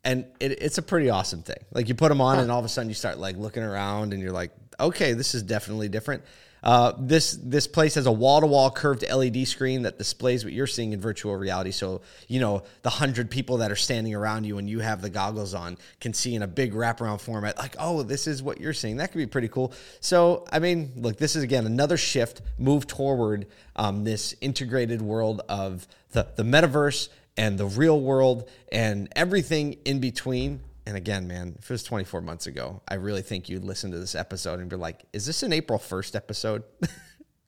and 0.04 0.26
it, 0.40 0.62
it's 0.62 0.78
a 0.78 0.82
pretty 0.82 1.10
awesome 1.10 1.44
thing. 1.44 1.64
Like 1.72 1.90
you 1.90 1.96
put 1.96 2.10
them 2.10 2.22
on, 2.22 2.40
and 2.40 2.52
all 2.52 2.60
of 2.60 2.66
a 2.66 2.70
sudden 2.70 2.90
you 2.90 2.96
start 2.96 3.18
like 3.18 3.38
looking 3.38 3.64
around, 3.64 4.14
and 4.14 4.22
you're 4.22 4.32
like, 4.32 4.52
okay, 4.80 5.14
this 5.14 5.36
is 5.36 5.44
definitely 5.44 5.90
different. 5.90 6.24
Uh, 6.62 6.94
this 7.00 7.40
this 7.42 7.68
place 7.68 7.96
has 7.96 8.06
a 8.06 8.12
wall 8.12 8.42
to 8.42 8.48
wall 8.48 8.70
curved 8.70 9.04
LED 9.10 9.48
screen 9.48 9.84
that 9.84 9.98
displays 9.98 10.44
what 10.44 10.54
you're 10.54 10.68
seeing 10.68 10.92
in 10.92 11.00
virtual 11.00 11.36
reality. 11.36 11.72
So 11.72 12.02
you 12.28 12.40
know 12.40 12.64
the 12.82 12.90
hundred 12.90 13.32
people 13.32 13.58
that 13.58 13.72
are 13.72 13.78
standing 13.78 14.14
around 14.14 14.46
you 14.46 14.56
when 14.56 14.68
you 14.68 14.80
have 14.80 15.02
the 15.02 15.10
goggles 15.10 15.54
on 15.54 15.78
can 16.02 16.14
see 16.14 16.36
in 16.36 16.44
a 16.44 16.48
big 16.48 16.74
wraparound 16.74 17.22
format. 17.22 17.58
Like, 17.58 17.76
oh, 17.80 18.04
this 18.04 18.28
is 18.28 18.44
what 18.44 18.60
you're 18.60 18.74
seeing. 18.74 18.98
That 18.98 19.12
could 19.12 19.20
be 19.20 19.28
pretty 19.28 19.48
cool. 19.48 19.74
So 20.02 20.46
I 20.52 20.60
mean, 20.60 20.92
look, 20.98 21.18
this 21.18 21.36
is 21.36 21.44
again 21.44 21.66
another 21.66 21.98
shift, 21.98 22.42
move 22.58 22.88
toward 22.88 23.48
um, 23.76 24.04
this 24.04 24.36
integrated 24.42 25.02
world 25.02 25.42
of 25.48 25.88
the 26.12 26.28
the 26.36 26.44
metaverse 26.44 27.08
and 27.40 27.58
the 27.58 27.66
real 27.66 28.02
world 28.02 28.50
and 28.70 29.08
everything 29.16 29.78
in 29.86 30.00
between. 30.02 30.60
And 30.86 30.98
again, 30.98 31.26
man, 31.26 31.56
if 31.58 31.70
it 31.70 31.74
was 31.74 31.84
24 31.84 32.20
months 32.20 32.48
ago, 32.48 32.82
I 32.86 32.96
really 32.96 33.22
think 33.22 33.48
you'd 33.48 33.64
listen 33.64 33.92
to 33.92 33.98
this 33.98 34.14
episode 34.14 34.60
and 34.60 34.70
be 34.70 34.76
like, 34.76 35.06
is 35.14 35.26
this 35.26 35.42
an 35.42 35.54
April 35.54 35.80
1st 35.80 36.16
episode? 36.16 36.64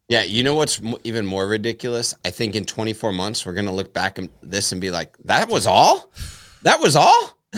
Yeah, 0.09 0.23
you 0.23 0.43
know 0.43 0.55
what's 0.55 0.81
even 1.05 1.25
more 1.25 1.47
ridiculous? 1.47 2.13
I 2.25 2.31
think 2.31 2.57
in 2.57 2.65
24 2.65 3.13
months 3.13 3.45
we're 3.45 3.53
gonna 3.53 3.71
look 3.71 3.93
back 3.93 4.19
at 4.19 4.27
this 4.43 4.73
and 4.73 4.81
be 4.81 4.91
like, 4.91 5.15
"That 5.23 5.47
was 5.47 5.65
all? 5.65 6.11
That 6.63 6.81
was 6.81 6.97
all?" 6.97 7.37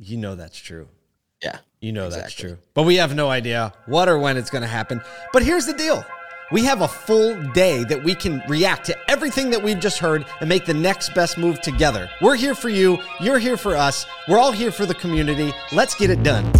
you 0.00 0.16
know 0.16 0.34
that's 0.34 0.58
true. 0.58 0.88
Yeah, 1.44 1.58
You 1.80 1.92
know 1.92 2.10
that's 2.10 2.32
true. 2.32 2.58
But 2.74 2.82
we 2.82 2.96
have 2.96 3.14
no 3.14 3.30
idea 3.30 3.72
what 3.86 4.08
or 4.08 4.18
when 4.18 4.36
it's 4.36 4.50
going 4.50 4.62
to 4.62 4.68
happen. 4.68 5.00
But 5.32 5.44
here's 5.44 5.66
the 5.66 5.74
deal 5.74 6.04
we 6.52 6.62
have 6.64 6.82
a 6.82 6.88
full 6.88 7.40
day 7.52 7.82
that 7.84 8.04
we 8.04 8.14
can 8.14 8.42
react 8.46 8.84
to 8.84 9.10
everything 9.10 9.48
that 9.50 9.62
we've 9.62 9.80
just 9.80 9.98
heard 9.98 10.26
and 10.40 10.48
make 10.48 10.66
the 10.66 10.74
next 10.74 11.14
best 11.14 11.38
move 11.38 11.60
together. 11.62 12.10
We're 12.20 12.36
here 12.36 12.54
for 12.54 12.68
you. 12.68 12.98
You're 13.20 13.38
here 13.38 13.56
for 13.56 13.74
us. 13.74 14.06
We're 14.28 14.38
all 14.38 14.52
here 14.52 14.70
for 14.70 14.84
the 14.84 14.94
community. 14.94 15.52
Let's 15.72 15.94
get 15.94 16.10
it 16.10 16.22
done. 16.22 16.52